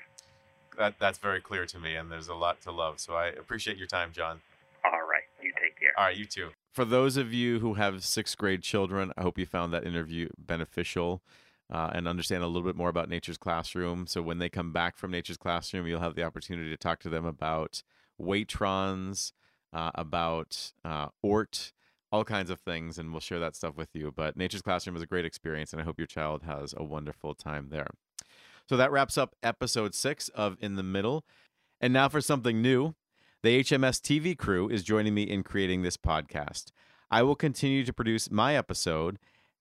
That, 0.78 0.96
that's 1.00 1.20
very 1.20 1.42
clear 1.42 1.66
to 1.66 1.80
me, 1.80 1.96
and 1.96 2.12
there's 2.12 2.28
a 2.28 2.36
lot 2.36 2.62
to 2.62 2.72
love. 2.72 3.00
So 3.00 3.16
I 3.16 3.28
appreciate 3.28 3.78
your 3.78 3.88
time, 3.88 4.12
John. 4.14 4.42
All 4.86 4.92
right. 4.92 5.24
You 5.42 5.52
take 5.62 5.80
care. 5.80 5.92
All 5.98 6.06
right. 6.06 6.18
You 6.18 6.26
too. 6.26 6.50
For 6.74 6.86
those 6.86 7.18
of 7.18 7.34
you 7.34 7.60
who 7.60 7.74
have 7.76 8.04
sixth 8.04 8.38
grade 8.38 8.64
children, 8.64 9.12
I 9.18 9.22
hope 9.22 9.38
you 9.38 9.46
found 9.46 9.74
that 9.74 9.86
interview 9.86 10.30
beneficial. 10.38 11.22
Uh, 11.74 11.90
and 11.94 12.06
understand 12.06 12.44
a 12.44 12.48
little 12.48 12.68
bit 12.68 12.76
more 12.76 12.90
about 12.90 13.08
Nature's 13.08 13.38
Classroom. 13.38 14.06
So 14.06 14.22
when 14.22 14.40
they 14.40 14.50
come 14.50 14.74
back 14.74 14.98
from 14.98 15.10
Nature's 15.10 15.38
Classroom, 15.38 15.88
you'll 15.88 16.02
have 16.02 16.16
the 16.16 16.24
opportunity 16.24 16.70
to 16.70 16.76
talk 16.76 17.00
to 17.00 17.10
them 17.10 17.26
about 17.26 17.82
Waitrons, 18.22 19.32
uh, 19.72 19.92
about 19.96 20.74
uh, 20.84 21.08
ORT, 21.24 21.72
all 22.12 22.26
kinds 22.26 22.50
of 22.50 22.60
things, 22.60 22.98
and 22.98 23.12
we'll 23.12 23.22
share 23.22 23.40
that 23.40 23.56
stuff 23.56 23.78
with 23.78 23.90
you. 23.94 24.12
But 24.14 24.36
Nature's 24.36 24.62
Classroom 24.62 24.98
is 24.98 25.02
a 25.02 25.08
great 25.08 25.26
experience, 25.26 25.72
and 25.72 25.82
I 25.82 25.86
hope 25.86 25.98
your 25.98 26.08
child 26.08 26.44
has 26.44 26.74
a 26.76 26.84
wonderful 26.84 27.34
time 27.34 27.70
there. 27.70 27.88
So 28.72 28.78
that 28.78 28.94
wraps 28.94 29.18
up 29.18 29.36
episode 29.44 29.94
six 29.94 30.30
of 30.30 30.56
In 30.62 30.76
the 30.76 30.82
Middle. 30.82 31.26
And 31.82 31.92
now 31.92 32.08
for 32.08 32.22
something 32.22 32.62
new. 32.62 32.96
The 33.44 33.62
HMS 33.62 34.00
TV 34.00 34.38
crew 34.38 34.70
is 34.70 34.82
joining 34.82 35.14
me 35.14 35.24
in 35.24 35.44
creating 35.44 35.82
this 35.82 35.98
podcast. 35.98 36.72
I 37.12 37.22
will 37.24 37.36
continue 37.36 37.84
to 37.84 37.92
produce 37.92 38.32
my 38.32 38.56
episode 38.56 39.20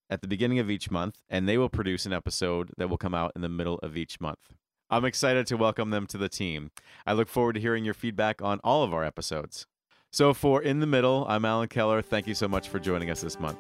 at 0.09 0.21
the 0.21 0.29
beginning 0.29 0.61
of 0.61 0.71
each 0.71 0.93
month, 0.93 1.19
and 1.29 1.49
they 1.49 1.59
will 1.59 1.69
produce 1.69 2.07
an 2.07 2.13
episode 2.13 2.71
that 2.77 2.89
will 2.89 2.99
come 2.99 3.13
out 3.13 3.33
in 3.35 3.43
the 3.43 3.49
middle 3.49 3.81
of 3.81 3.97
each 3.97 4.21
month. 4.21 4.55
I'm 4.91 5.05
excited 5.05 5.45
to 5.49 5.57
welcome 5.57 5.91
them 5.91 6.07
to 6.07 6.17
the 6.17 6.29
team. 6.29 6.71
I 7.05 7.13
look 7.13 7.27
forward 7.27 7.55
to 7.55 7.61
hearing 7.61 7.85
your 7.85 7.95
feedback 7.95 8.41
on 8.41 8.61
all 8.63 8.85
of 8.85 8.95
our 8.95 9.03
episodes. 9.03 9.67
So, 10.13 10.33
for 10.33 10.63
In 10.63 10.79
the 10.79 10.87
Middle, 10.87 11.27
I'm 11.29 11.45
Alan 11.45 11.67
Keller. 11.67 12.01
Thank 12.01 12.29
you 12.29 12.35
so 12.35 12.47
much 12.47 12.69
for 12.69 12.79
joining 12.79 13.11
us 13.11 13.23
this 13.23 13.41
month. 13.41 13.59